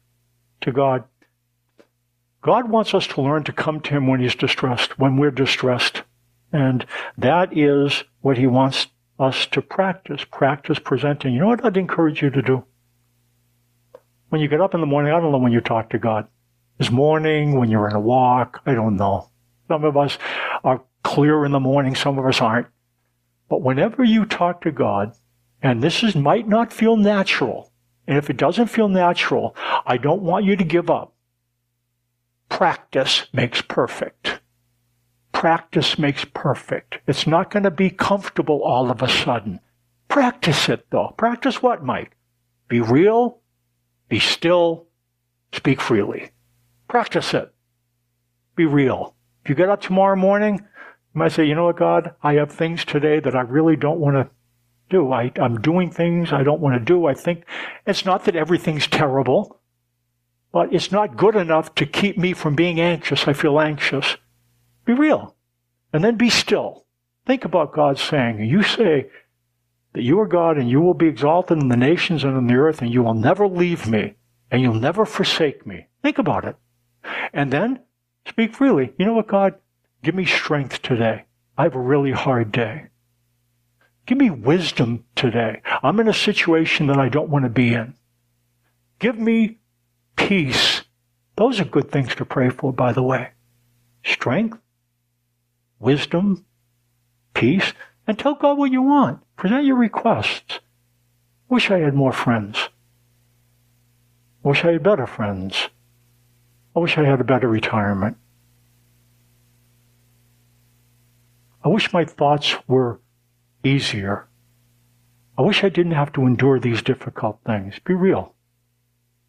to 0.61 0.71
God. 0.71 1.03
God 2.41 2.69
wants 2.69 2.93
us 2.93 3.07
to 3.07 3.21
learn 3.21 3.43
to 3.45 3.53
come 3.53 3.79
to 3.81 3.91
Him 3.91 4.07
when 4.07 4.19
He's 4.19 4.35
distressed, 4.35 4.99
when 4.99 5.17
we're 5.17 5.31
distressed. 5.31 6.03
And 6.51 6.85
that 7.17 7.57
is 7.57 8.03
what 8.21 8.37
He 8.37 8.47
wants 8.47 8.87
us 9.17 9.45
to 9.47 9.61
practice. 9.61 10.23
Practice 10.29 10.77
presenting. 10.79 11.33
You 11.33 11.39
know 11.39 11.47
what 11.47 11.65
I'd 11.65 11.77
encourage 11.77 12.21
you 12.21 12.29
to 12.29 12.41
do? 12.41 12.65
When 14.29 14.41
you 14.41 14.47
get 14.47 14.61
up 14.61 14.73
in 14.73 14.81
the 14.81 14.87
morning, 14.87 15.13
I 15.13 15.19
don't 15.19 15.31
know 15.31 15.37
when 15.37 15.51
you 15.51 15.61
talk 15.61 15.89
to 15.91 15.99
God. 15.99 16.27
This 16.77 16.91
morning, 16.91 17.57
when 17.57 17.69
you're 17.69 17.87
in 17.87 17.95
a 17.95 17.99
walk, 17.99 18.61
I 18.65 18.73
don't 18.73 18.97
know. 18.97 19.29
Some 19.67 19.83
of 19.83 19.95
us 19.95 20.17
are 20.63 20.83
clear 21.03 21.45
in 21.45 21.51
the 21.51 21.59
morning, 21.59 21.95
some 21.95 22.17
of 22.17 22.25
us 22.25 22.41
aren't. 22.41 22.67
But 23.49 23.61
whenever 23.61 24.03
you 24.03 24.25
talk 24.25 24.61
to 24.61 24.71
God, 24.71 25.13
and 25.61 25.81
this 25.81 26.03
is, 26.03 26.15
might 26.15 26.47
not 26.47 26.73
feel 26.73 26.97
natural, 26.97 27.71
and 28.07 28.17
if 28.17 28.29
it 28.29 28.37
doesn't 28.37 28.67
feel 28.67 28.89
natural, 28.89 29.55
I 29.85 29.97
don't 29.97 30.21
want 30.21 30.45
you 30.45 30.55
to 30.55 30.63
give 30.63 30.89
up. 30.89 31.13
Practice 32.49 33.27
makes 33.33 33.61
perfect. 33.61 34.39
Practice 35.31 35.97
makes 35.97 36.25
perfect. 36.25 36.99
It's 37.07 37.25
not 37.25 37.49
going 37.49 37.63
to 37.63 37.71
be 37.71 37.89
comfortable 37.89 38.61
all 38.61 38.91
of 38.91 39.01
a 39.01 39.09
sudden. 39.09 39.59
Practice 40.07 40.69
it 40.69 40.85
though. 40.89 41.13
Practice 41.17 41.61
what, 41.61 41.83
Mike? 41.83 42.15
Be 42.67 42.79
real, 42.79 43.39
be 44.09 44.19
still, 44.19 44.87
speak 45.51 45.81
freely. 45.81 46.31
Practice 46.87 47.33
it. 47.33 47.53
Be 48.55 48.65
real. 48.65 49.15
If 49.43 49.49
you 49.49 49.55
get 49.55 49.69
up 49.69 49.81
tomorrow 49.81 50.15
morning, 50.15 50.59
you 50.59 51.19
might 51.19 51.31
say, 51.31 51.45
you 51.45 51.55
know 51.55 51.65
what, 51.65 51.77
God, 51.77 52.13
I 52.21 52.33
have 52.35 52.51
things 52.51 52.85
today 52.85 53.19
that 53.19 53.35
I 53.35 53.41
really 53.41 53.75
don't 53.75 53.99
want 53.99 54.15
to 54.15 54.29
do. 54.89 55.11
I, 55.11 55.31
I'm 55.41 55.61
doing 55.61 55.89
things 55.89 56.31
I 56.31 56.43
don't 56.43 56.61
want 56.61 56.75
to 56.75 56.83
do. 56.83 57.05
I 57.05 57.13
think 57.13 57.45
it's 57.85 58.05
not 58.05 58.25
that 58.25 58.35
everything's 58.35 58.87
terrible, 58.87 59.59
but 60.51 60.73
it's 60.73 60.91
not 60.91 61.17
good 61.17 61.35
enough 61.35 61.73
to 61.75 61.85
keep 61.85 62.17
me 62.17 62.33
from 62.33 62.55
being 62.55 62.79
anxious. 62.79 63.27
I 63.27 63.33
feel 63.33 63.59
anxious. 63.59 64.17
Be 64.85 64.93
real. 64.93 65.35
And 65.91 66.03
then 66.03 66.15
be 66.15 66.29
still. 66.29 66.85
Think 67.25 67.45
about 67.45 67.73
God 67.73 67.97
saying, 67.97 68.43
you 68.43 68.63
say 68.63 69.09
that 69.93 70.03
you 70.03 70.19
are 70.19 70.27
God 70.27 70.57
and 70.57 70.69
you 70.69 70.81
will 70.81 70.93
be 70.93 71.07
exalted 71.07 71.61
in 71.61 71.69
the 71.69 71.77
nations 71.77 72.23
and 72.23 72.37
in 72.37 72.47
the 72.47 72.55
earth 72.55 72.81
and 72.81 72.91
you 72.91 73.03
will 73.03 73.13
never 73.13 73.47
leave 73.47 73.87
me 73.87 74.15
and 74.51 74.61
you'll 74.61 74.73
never 74.73 75.05
forsake 75.05 75.65
me. 75.65 75.87
Think 76.01 76.17
about 76.17 76.45
it. 76.45 76.55
And 77.33 77.51
then 77.51 77.79
speak 78.27 78.53
freely. 78.53 78.93
You 78.97 79.05
know 79.05 79.13
what, 79.13 79.27
God? 79.27 79.55
Give 80.03 80.15
me 80.15 80.25
strength 80.25 80.81
today. 80.81 81.25
I 81.57 81.63
have 81.63 81.75
a 81.75 81.79
really 81.79 82.11
hard 82.11 82.51
day. 82.51 82.87
Give 84.05 84.17
me 84.17 84.29
wisdom 84.29 85.05
today. 85.15 85.61
I'm 85.81 85.99
in 85.99 86.07
a 86.07 86.13
situation 86.13 86.87
that 86.87 86.97
I 86.97 87.09
don't 87.09 87.29
want 87.29 87.45
to 87.45 87.49
be 87.49 87.73
in. 87.73 87.95
Give 88.99 89.17
me 89.17 89.59
peace. 90.15 90.83
Those 91.35 91.59
are 91.59 91.65
good 91.65 91.91
things 91.91 92.13
to 92.15 92.25
pray 92.25 92.49
for, 92.49 92.73
by 92.73 92.91
the 92.91 93.03
way. 93.03 93.31
Strength, 94.03 94.59
wisdom, 95.79 96.45
peace, 97.33 97.73
and 98.05 98.19
tell 98.19 98.35
God 98.35 98.57
what 98.57 98.71
you 98.71 98.81
want. 98.81 99.21
Present 99.37 99.65
your 99.65 99.77
requests. 99.77 100.59
Wish 101.47 101.71
I 101.71 101.79
had 101.79 101.93
more 101.93 102.11
friends. 102.11 102.69
Wish 104.43 104.65
I 104.65 104.73
had 104.73 104.83
better 104.83 105.07
friends. 105.07 105.69
I 106.75 106.79
wish 106.79 106.97
I 106.97 107.03
had 107.03 107.21
a 107.21 107.23
better 107.23 107.47
retirement. 107.47 108.17
I 111.63 111.69
wish 111.69 111.93
my 111.93 112.03
thoughts 112.03 112.55
were 112.67 112.99
easier. 113.63 114.28
I 115.38 115.41
wish 115.41 115.63
I 115.63 115.69
didn't 115.69 115.93
have 115.93 116.13
to 116.13 116.26
endure 116.26 116.60
these 116.60 116.82
difficult 116.82 117.39
things. 117.45 117.80
Be 117.84 117.93
real. 117.93 118.36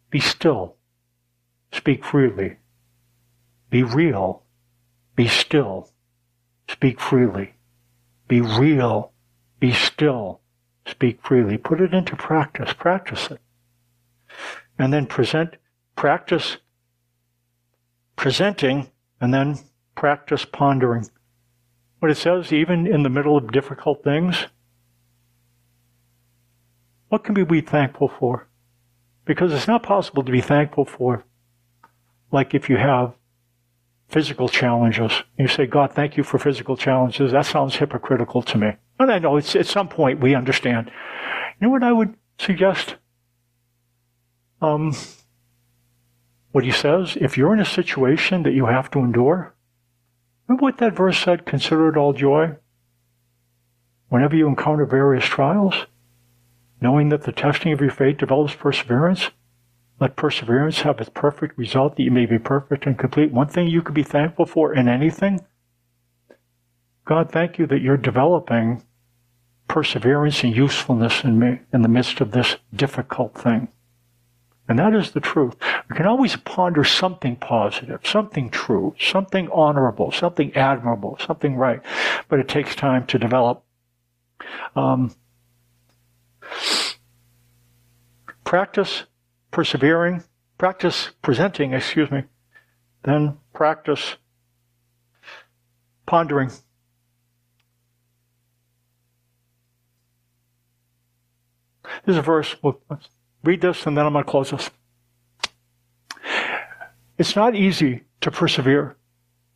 Be 0.09 0.19
still. 0.19 0.75
Speak 1.71 2.05
freely. 2.05 2.57
Be 3.69 3.83
real. 3.83 4.43
Be 5.15 5.27
still. 5.27 5.89
Speak 6.69 6.99
freely. 6.99 7.55
Be 8.27 8.41
real. 8.41 9.11
Be 9.59 9.71
still. 9.71 10.41
Speak 10.85 11.21
freely. 11.21 11.57
Put 11.57 11.81
it 11.81 11.93
into 11.93 12.15
practice. 12.15 12.73
Practice 12.73 13.31
it. 13.31 13.41
And 14.77 14.93
then 14.93 15.07
present, 15.07 15.55
practice 15.95 16.57
presenting, 18.15 18.89
and 19.21 19.33
then 19.33 19.59
practice 19.95 20.45
pondering. 20.45 21.09
What 21.99 22.11
it 22.11 22.17
says, 22.17 22.51
even 22.51 22.85
in 22.85 23.03
the 23.03 23.09
middle 23.09 23.37
of 23.37 23.51
difficult 23.51 24.03
things, 24.03 24.47
what 27.09 27.23
can 27.23 27.33
we 27.33 27.43
be 27.43 27.61
thankful 27.61 28.09
for? 28.09 28.47
Because 29.25 29.53
it's 29.53 29.67
not 29.67 29.83
possible 29.83 30.23
to 30.23 30.31
be 30.31 30.41
thankful 30.41 30.85
for, 30.85 31.23
like 32.31 32.53
if 32.53 32.69
you 32.69 32.77
have 32.77 33.15
physical 34.07 34.47
challenges. 34.47 35.23
You 35.37 35.47
say, 35.47 35.65
God, 35.65 35.93
thank 35.93 36.17
you 36.17 36.23
for 36.23 36.37
physical 36.37 36.77
challenges. 36.77 37.31
That 37.31 37.45
sounds 37.45 37.75
hypocritical 37.75 38.41
to 38.43 38.57
me. 38.57 38.71
And 38.99 39.11
I 39.11 39.19
know 39.19 39.37
it's 39.37 39.55
at 39.55 39.65
some 39.65 39.87
point 39.87 40.19
we 40.19 40.35
understand. 40.35 40.91
You 41.59 41.67
know 41.67 41.71
what 41.71 41.83
I 41.83 41.91
would 41.91 42.15
suggest? 42.37 42.95
Um, 44.61 44.95
what 46.51 46.63
he 46.63 46.71
says, 46.71 47.17
if 47.19 47.37
you're 47.37 47.53
in 47.53 47.59
a 47.59 47.65
situation 47.65 48.43
that 48.43 48.53
you 48.53 48.67
have 48.67 48.91
to 48.91 48.99
endure, 48.99 49.54
remember 50.47 50.63
what 50.63 50.77
that 50.77 50.95
verse 50.95 51.19
said, 51.19 51.45
consider 51.45 51.89
it 51.89 51.97
all 51.97 52.13
joy? 52.13 52.55
Whenever 54.09 54.35
you 54.35 54.47
encounter 54.47 54.85
various 54.85 55.25
trials, 55.25 55.85
knowing 56.79 57.09
that 57.09 57.23
the 57.23 57.31
testing 57.31 57.71
of 57.71 57.81
your 57.81 57.91
faith 57.91 58.17
develops 58.17 58.55
perseverance, 58.55 59.31
let 59.99 60.15
perseverance 60.15 60.81
have 60.81 60.99
its 60.99 61.09
perfect 61.09 61.57
result 61.57 61.95
that 61.95 62.03
you 62.03 62.11
may 62.11 62.25
be 62.25 62.37
perfect 62.37 62.85
and 62.85 62.99
complete. 62.99 63.31
One 63.31 63.47
thing 63.47 63.67
you 63.67 63.81
could 63.81 63.95
be 63.95 64.03
thankful 64.03 64.45
for 64.45 64.73
in 64.73 64.87
anything, 64.87 65.39
God, 67.05 67.31
thank 67.31 67.57
you 67.57 67.65
that 67.67 67.81
you're 67.81 67.97
developing 67.97 68.83
perseverance 69.67 70.43
and 70.43 70.55
usefulness 70.55 71.23
in 71.23 71.39
me 71.39 71.59
in 71.71 71.81
the 71.81 71.87
midst 71.87 72.19
of 72.19 72.31
this 72.31 72.57
difficult 72.75 73.35
thing. 73.35 73.69
And 74.67 74.79
that 74.79 74.93
is 74.93 75.11
the 75.11 75.19
truth. 75.19 75.55
We 75.89 75.95
can 75.95 76.07
always 76.07 76.35
ponder 76.35 76.83
something 76.83 77.35
positive, 77.35 78.01
something 78.03 78.49
true, 78.49 78.95
something 78.99 79.49
honorable, 79.51 80.11
something 80.11 80.55
admirable, 80.55 81.17
something 81.25 81.55
right. 81.55 81.81
But 82.27 82.39
it 82.39 82.47
takes 82.47 82.75
time 82.75 83.05
to 83.07 83.19
develop. 83.19 83.63
Um, 84.75 85.15
practice 88.43 89.03
persevering, 89.51 90.23
practice 90.57 91.11
presenting, 91.21 91.73
excuse 91.73 92.09
me, 92.09 92.23
then 93.03 93.37
practice 93.53 94.15
pondering. 96.05 96.51
There's 102.05 102.17
a 102.17 102.21
verse. 102.21 102.55
We'll, 102.61 102.81
read 103.43 103.61
this 103.61 103.85
and 103.85 103.95
then 103.95 104.05
I'm 104.05 104.13
going 104.13 104.25
to 104.25 104.29
close 104.29 104.51
this. 104.51 104.69
It's 107.17 107.35
not 107.35 107.55
easy 107.55 108.03
to 108.21 108.31
persevere. 108.31 108.97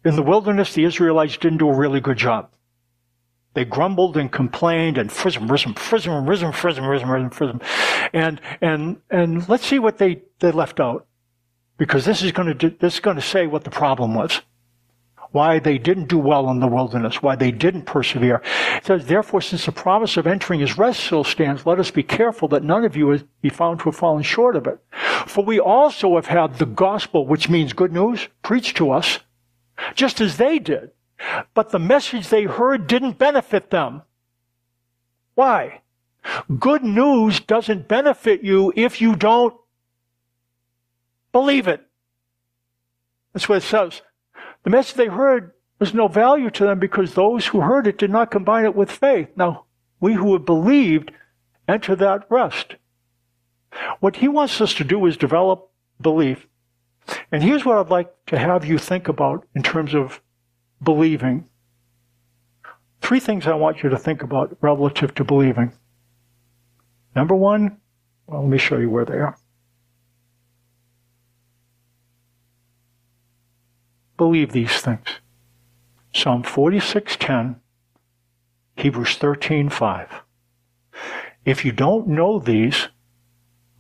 In 0.06 0.16
the 0.16 0.24
wilderness, 0.24 0.74
the 0.74 0.86
Israelites 0.86 1.38
didn't 1.38 1.58
do 1.58 1.70
a 1.70 1.76
really 1.76 2.00
good 2.00 2.18
job. 2.18 2.52
They 3.54 3.66
grumbled 3.66 4.16
and 4.16 4.32
complained 4.32 4.98
and 4.98 5.12
frism, 5.12 5.48
frism, 5.48 5.74
frism, 5.74 6.26
frism, 6.26 6.54
frism, 6.54 6.86
frism, 6.86 7.30
frism, 7.32 7.62
and 8.14 8.40
and 8.62 9.02
and 9.10 9.50
let's 9.50 9.66
see 9.66 9.80
what 9.80 9.98
they 9.98 10.22
they 10.40 10.52
left 10.52 10.80
out, 10.80 11.08
because 11.78 12.06
this 12.06 12.22
is 12.22 12.32
going 12.32 12.58
to 12.58 12.70
this 12.70 12.94
is 12.94 13.00
going 13.00 13.18
to 13.18 13.22
say 13.22 13.48
what 13.48 13.64
the 13.64 13.72
problem 13.72 14.14
was 14.14 14.42
why 15.32 15.60
they 15.60 15.78
didn't 15.78 16.08
do 16.10 16.18
well 16.18 16.50
in 16.50 16.60
the 16.60 16.68
wilderness, 16.68 17.22
why 17.22 17.36
they 17.36 17.52
didn't 17.52 17.84
persevere. 17.84 18.42
It 18.78 18.86
says, 18.86 19.06
therefore, 19.06 19.42
since 19.42 19.66
the 19.66 19.72
promise 19.72 20.18
of 20.18 20.26
entering 20.26 20.60
his 20.60 20.78
rest 20.78 21.02
still 21.02 21.24
stands, 21.24 21.66
let 21.66 21.80
us 21.80 21.92
be 21.92 22.04
careful 22.04 22.48
that 22.50 22.64
none 22.64 22.84
of 22.84 22.96
you 22.96 23.28
be 23.42 23.50
found 23.50 23.80
to 23.80 23.86
have 23.86 23.96
fallen 23.96 24.24
short 24.24 24.56
of 24.56 24.66
it. 24.66 24.80
For 25.28 25.44
we 25.44 25.60
also 25.60 26.16
have 26.16 26.26
had 26.26 26.58
the 26.58 26.66
gospel, 26.66 27.28
which 27.28 27.50
means 27.50 27.74
good 27.74 27.94
news, 27.94 28.28
preached 28.42 28.78
to 28.78 28.92
us, 28.92 29.20
just 29.94 30.20
as 30.20 30.38
they 30.38 30.58
did. 30.58 30.92
But 31.54 31.70
the 31.70 31.80
message 31.80 32.30
they 32.30 32.44
heard 32.44 32.88
didn't 32.88 33.18
benefit 33.18 33.70
them. 33.70 34.02
Why? 35.36 35.82
Good 36.60 36.84
news 36.84 37.40
doesn't 37.40 37.88
benefit 37.88 38.44
you 38.44 38.74
if 38.76 39.00
you 39.00 39.16
don't 39.16 39.56
believe 41.32 41.68
it. 41.68 41.86
That's 43.34 43.48
what 43.48 43.60
it 43.60 43.62
says. 43.62 44.02
The 44.64 44.70
message 44.70 44.96
they 44.96 45.08
heard 45.08 45.52
was 45.80 45.94
no 45.94 46.08
value 46.08 46.50
to 46.52 46.66
them 46.66 46.80
because 46.80 47.14
those 47.14 47.48
who 47.48 47.62
heard 47.62 47.88
it 47.88 47.98
did 47.98 48.10
not 48.10 48.32
combine 48.32 48.66
it 48.66 48.76
with 48.76 48.92
faith. 48.92 49.30
Now, 49.36 49.66
we 50.00 50.14
who 50.14 50.34
have 50.34 50.46
believed 50.46 51.12
enter 51.68 51.96
that 51.96 52.26
rest. 52.30 52.76
What 54.00 54.18
he 54.18 54.28
wants 54.28 54.60
us 54.62 54.74
to 54.76 54.84
do 54.84 55.06
is 55.06 55.18
develop 55.18 55.70
belief. 56.02 56.48
And 57.32 57.44
here's 57.44 57.66
what 57.66 57.78
I'd 57.78 57.90
like 57.90 58.14
to 58.28 58.38
have 58.38 58.66
you 58.66 58.78
think 58.78 59.08
about 59.08 59.46
in 59.56 59.64
terms 59.64 59.94
of 59.94 60.22
believing. 60.82 61.50
Three 63.02 63.20
things 63.20 63.48
I 63.48 63.56
want 63.56 63.82
you 63.82 63.90
to 63.90 63.98
think 63.98 64.22
about 64.22 64.58
relative 64.62 65.16
to 65.16 65.24
believing. 65.24 65.72
Number 67.16 67.36
one, 67.36 67.78
well, 68.28 68.42
let 68.42 68.50
me 68.50 68.58
show 68.58 68.78
you 68.78 68.90
where 68.90 69.06
they 69.06 69.18
are. 69.18 69.38
Believe 74.20 74.52
these 74.52 74.80
things. 74.82 75.08
Psalm 76.14 76.44
46:10, 76.44 77.56
Hebrews 78.76 79.18
13:5. 79.18 80.22
If 81.46 81.66
you 81.66 81.72
don't 81.72 82.08
know 82.08 82.38
these, 82.38 82.90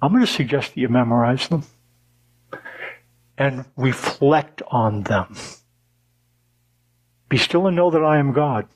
I'm 0.01 0.11
going 0.11 0.25
to 0.25 0.31
suggest 0.31 0.73
that 0.73 0.79
you 0.79 0.89
memorize 0.89 1.47
them 1.49 1.63
and 3.37 3.65
reflect 3.75 4.61
on 4.71 5.03
them. 5.03 5.35
Be 7.27 7.37
still 7.37 7.67
and 7.67 7.75
know 7.75 7.91
that 7.91 8.03
I 8.03 8.17
am 8.17 8.31
God. 8.31 8.67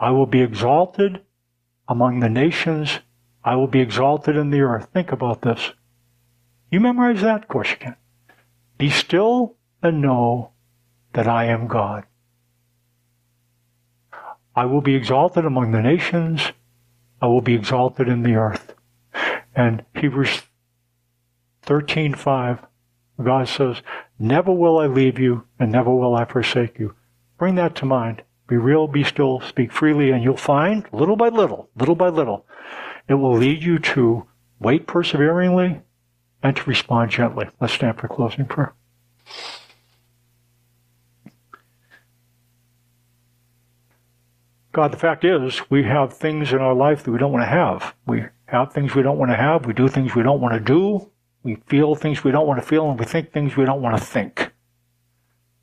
I 0.00 0.10
will 0.10 0.26
be 0.26 0.40
exalted 0.40 1.22
among 1.86 2.20
the 2.20 2.28
nations. 2.28 3.00
I 3.44 3.56
will 3.56 3.68
be 3.68 3.80
exalted 3.80 4.36
in 4.36 4.50
the 4.50 4.62
earth. 4.62 4.88
Think 4.92 5.12
about 5.12 5.42
this. 5.42 5.72
You 6.70 6.80
memorize 6.80 7.20
that? 7.20 7.42
Of 7.42 7.48
course 7.48 7.70
you 7.70 7.76
can. 7.76 7.96
Be 8.78 8.90
still 8.90 9.56
and 9.82 10.00
know 10.00 10.50
that 11.12 11.26
I 11.26 11.44
am 11.44 11.66
God. 11.66 12.04
I 14.54 14.64
will 14.64 14.80
be 14.80 14.94
exalted 14.94 15.44
among 15.44 15.72
the 15.72 15.82
nations. 15.82 16.52
I 17.20 17.26
will 17.26 17.42
be 17.42 17.54
exalted 17.54 18.08
in 18.08 18.22
the 18.22 18.34
earth. 18.34 18.74
And 19.54 19.84
Hebrews 19.94 20.42
13:5, 21.62 22.66
God 23.22 23.48
says, 23.48 23.82
"Never 24.18 24.52
will 24.52 24.78
I 24.78 24.86
leave 24.86 25.18
you, 25.18 25.44
and 25.58 25.72
never 25.72 25.90
will 25.94 26.14
I 26.14 26.24
forsake 26.24 26.78
you." 26.78 26.94
Bring 27.38 27.54
that 27.56 27.74
to 27.76 27.86
mind. 27.86 28.22
Be 28.46 28.56
real, 28.56 28.86
be 28.86 29.02
still, 29.02 29.40
speak 29.40 29.72
freely, 29.72 30.10
and 30.10 30.22
you'll 30.22 30.36
find, 30.36 30.86
little 30.92 31.16
by 31.16 31.28
little, 31.28 31.68
little 31.74 31.96
by 31.96 32.08
little, 32.08 32.46
it 33.08 33.14
will 33.14 33.32
lead 33.32 33.62
you 33.62 33.78
to 33.78 34.26
wait 34.60 34.86
perseveringly 34.86 35.82
and 36.42 36.56
to 36.56 36.64
respond 36.64 37.10
gently. 37.10 37.48
Let's 37.60 37.72
stand 37.72 37.98
for 37.98 38.08
closing 38.08 38.46
prayer. 38.46 38.72
God, 44.76 44.92
the 44.92 44.98
fact 44.98 45.24
is, 45.24 45.62
we 45.70 45.84
have 45.84 46.12
things 46.12 46.52
in 46.52 46.58
our 46.58 46.74
life 46.74 47.02
that 47.02 47.10
we 47.10 47.16
don't 47.16 47.32
want 47.32 47.44
to 47.44 47.48
have. 47.48 47.94
We 48.06 48.26
have 48.44 48.74
things 48.74 48.94
we 48.94 49.02
don't 49.02 49.16
want 49.16 49.30
to 49.30 49.36
have. 49.36 49.64
We 49.64 49.72
do 49.72 49.88
things 49.88 50.14
we 50.14 50.22
don't 50.22 50.42
want 50.42 50.52
to 50.52 50.60
do. 50.60 51.10
We 51.42 51.54
feel 51.66 51.94
things 51.94 52.22
we 52.22 52.30
don't 52.30 52.46
want 52.46 52.60
to 52.60 52.66
feel, 52.66 52.90
and 52.90 53.00
we 53.00 53.06
think 53.06 53.32
things 53.32 53.56
we 53.56 53.64
don't 53.64 53.80
want 53.80 53.96
to 53.96 54.04
think. 54.04 54.52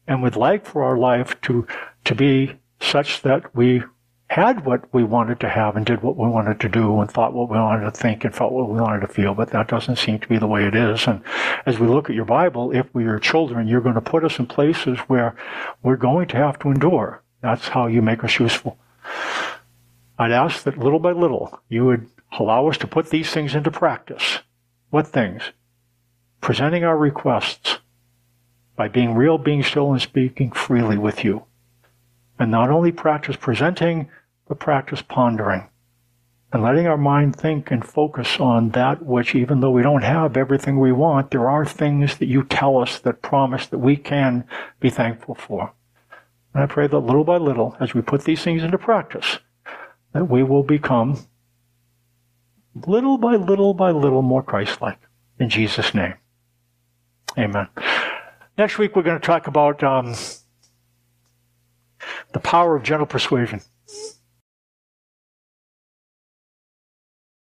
And 0.08 0.24
we'd 0.24 0.36
like 0.36 0.66
for 0.66 0.84
our 0.84 0.98
life 0.98 1.40
to, 1.42 1.68
to 2.06 2.16
be 2.16 2.60
such 2.82 3.22
that 3.22 3.56
we 3.56 3.84
had 4.32 4.66
what 4.66 4.92
we 4.92 5.04
wanted 5.04 5.40
to 5.42 5.50
have 5.50 5.76
and 5.76 5.86
did 5.86 6.02
what 6.02 6.18
we 6.18 6.28
wanted 6.28 6.60
to 6.62 6.68
do 6.68 7.00
and 7.00 7.12
thought 7.12 7.36
what 7.36 7.52
we 7.52 7.58
wanted 7.60 7.84
to 7.84 7.92
think 7.92 8.26
and 8.26 8.34
felt 8.34 8.52
what 8.52 8.68
we 8.68 8.82
wanted 8.82 9.02
to 9.02 9.08
feel, 9.08 9.36
but 9.36 9.52
that 9.52 9.68
doesn't 9.68 9.98
seem 9.98 10.18
to 10.18 10.28
be 10.28 10.40
the 10.40 10.48
way 10.48 10.66
it 10.66 10.74
is. 10.74 11.06
And 11.06 11.22
as 11.68 11.78
we 11.78 11.86
look 11.86 12.10
at 12.10 12.16
your 12.16 12.26
Bible, 12.26 12.76
if 12.76 12.88
we 12.96 13.06
are 13.06 13.20
children, 13.20 13.68
you're 13.68 13.80
going 13.80 13.94
to 13.94 14.02
put 14.02 14.26
us 14.26 14.40
in 14.40 14.48
places 14.48 14.98
where 15.02 15.36
we're 15.84 15.98
going 15.98 16.30
to 16.30 16.38
have 16.38 16.58
to 16.62 16.72
endure. 16.72 17.22
That's 17.42 17.68
how 17.68 17.86
you 17.86 18.02
make 18.02 18.24
us 18.24 18.40
useful. 18.40 18.80
I'd 20.18 20.32
ask 20.32 20.64
that 20.64 20.78
little 20.78 21.00
by 21.00 21.12
little 21.12 21.60
you 21.70 21.86
would 21.86 22.10
allow 22.40 22.68
us 22.68 22.78
to 22.80 22.88
put 22.88 23.10
these 23.10 23.32
things 23.32 23.56
into 23.56 23.72
practice. 23.72 24.40
What 24.90 25.08
things? 25.08 25.52
Presenting 26.42 26.84
our 26.84 26.98
requests, 26.98 27.80
by 28.76 28.88
being 28.88 29.16
real, 29.16 29.38
being 29.38 29.64
still, 29.64 29.92
and 29.92 30.02
speaking 30.02 30.52
freely 30.52 30.98
with 30.98 31.24
you. 31.24 31.46
And 32.40 32.52
not 32.52 32.70
only 32.70 32.92
practice 32.92 33.36
presenting, 33.36 34.10
but 34.48 34.60
practice 34.60 35.02
pondering 35.02 35.70
and 36.54 36.62
letting 36.62 36.86
our 36.86 36.98
mind 36.98 37.36
think 37.36 37.72
and 37.72 37.84
focus 37.84 38.40
on 38.40 38.70
that 38.70 39.04
which, 39.04 39.34
even 39.34 39.60
though 39.60 39.72
we 39.72 39.82
don't 39.82 40.04
have 40.04 40.38
everything 40.38 40.80
we 40.80 40.92
want, 40.92 41.32
there 41.32 41.50
are 41.50 41.66
things 41.66 42.18
that 42.18 42.28
you 42.28 42.44
tell 42.44 42.78
us 42.78 43.00
that 43.00 43.24
promise 43.24 43.66
that 43.66 43.80
we 43.80 43.98
can 43.98 44.46
be 44.80 44.92
thankful 44.92 45.34
for. 45.34 45.74
And 46.54 46.64
I 46.64 46.66
pray 46.68 46.88
that 46.88 47.00
little 47.00 47.24
by 47.24 47.38
little, 47.38 47.76
as 47.80 47.94
we 47.94 48.02
put 48.02 48.24
these 48.24 48.44
things 48.44 48.64
into 48.64 48.78
practice, 48.78 49.40
that 50.14 50.26
we 50.26 50.44
will 50.44 50.64
become 50.64 51.26
little 52.88 53.18
by 53.18 53.36
little 53.36 53.74
by 53.74 53.92
little 53.92 54.22
more 54.22 54.44
Christ-like. 54.44 55.00
In 55.40 55.50
Jesus' 55.50 55.94
name. 55.94 56.14
Amen. 57.38 57.68
Next 58.58 58.78
week 58.78 58.96
we're 58.96 59.02
going 59.02 59.20
to 59.20 59.26
talk 59.26 59.48
about 59.48 59.84
um, 59.84 60.14
the 62.34 62.40
power 62.40 62.76
of 62.76 62.84
gentle 62.84 63.08
persuasion. 63.08 63.62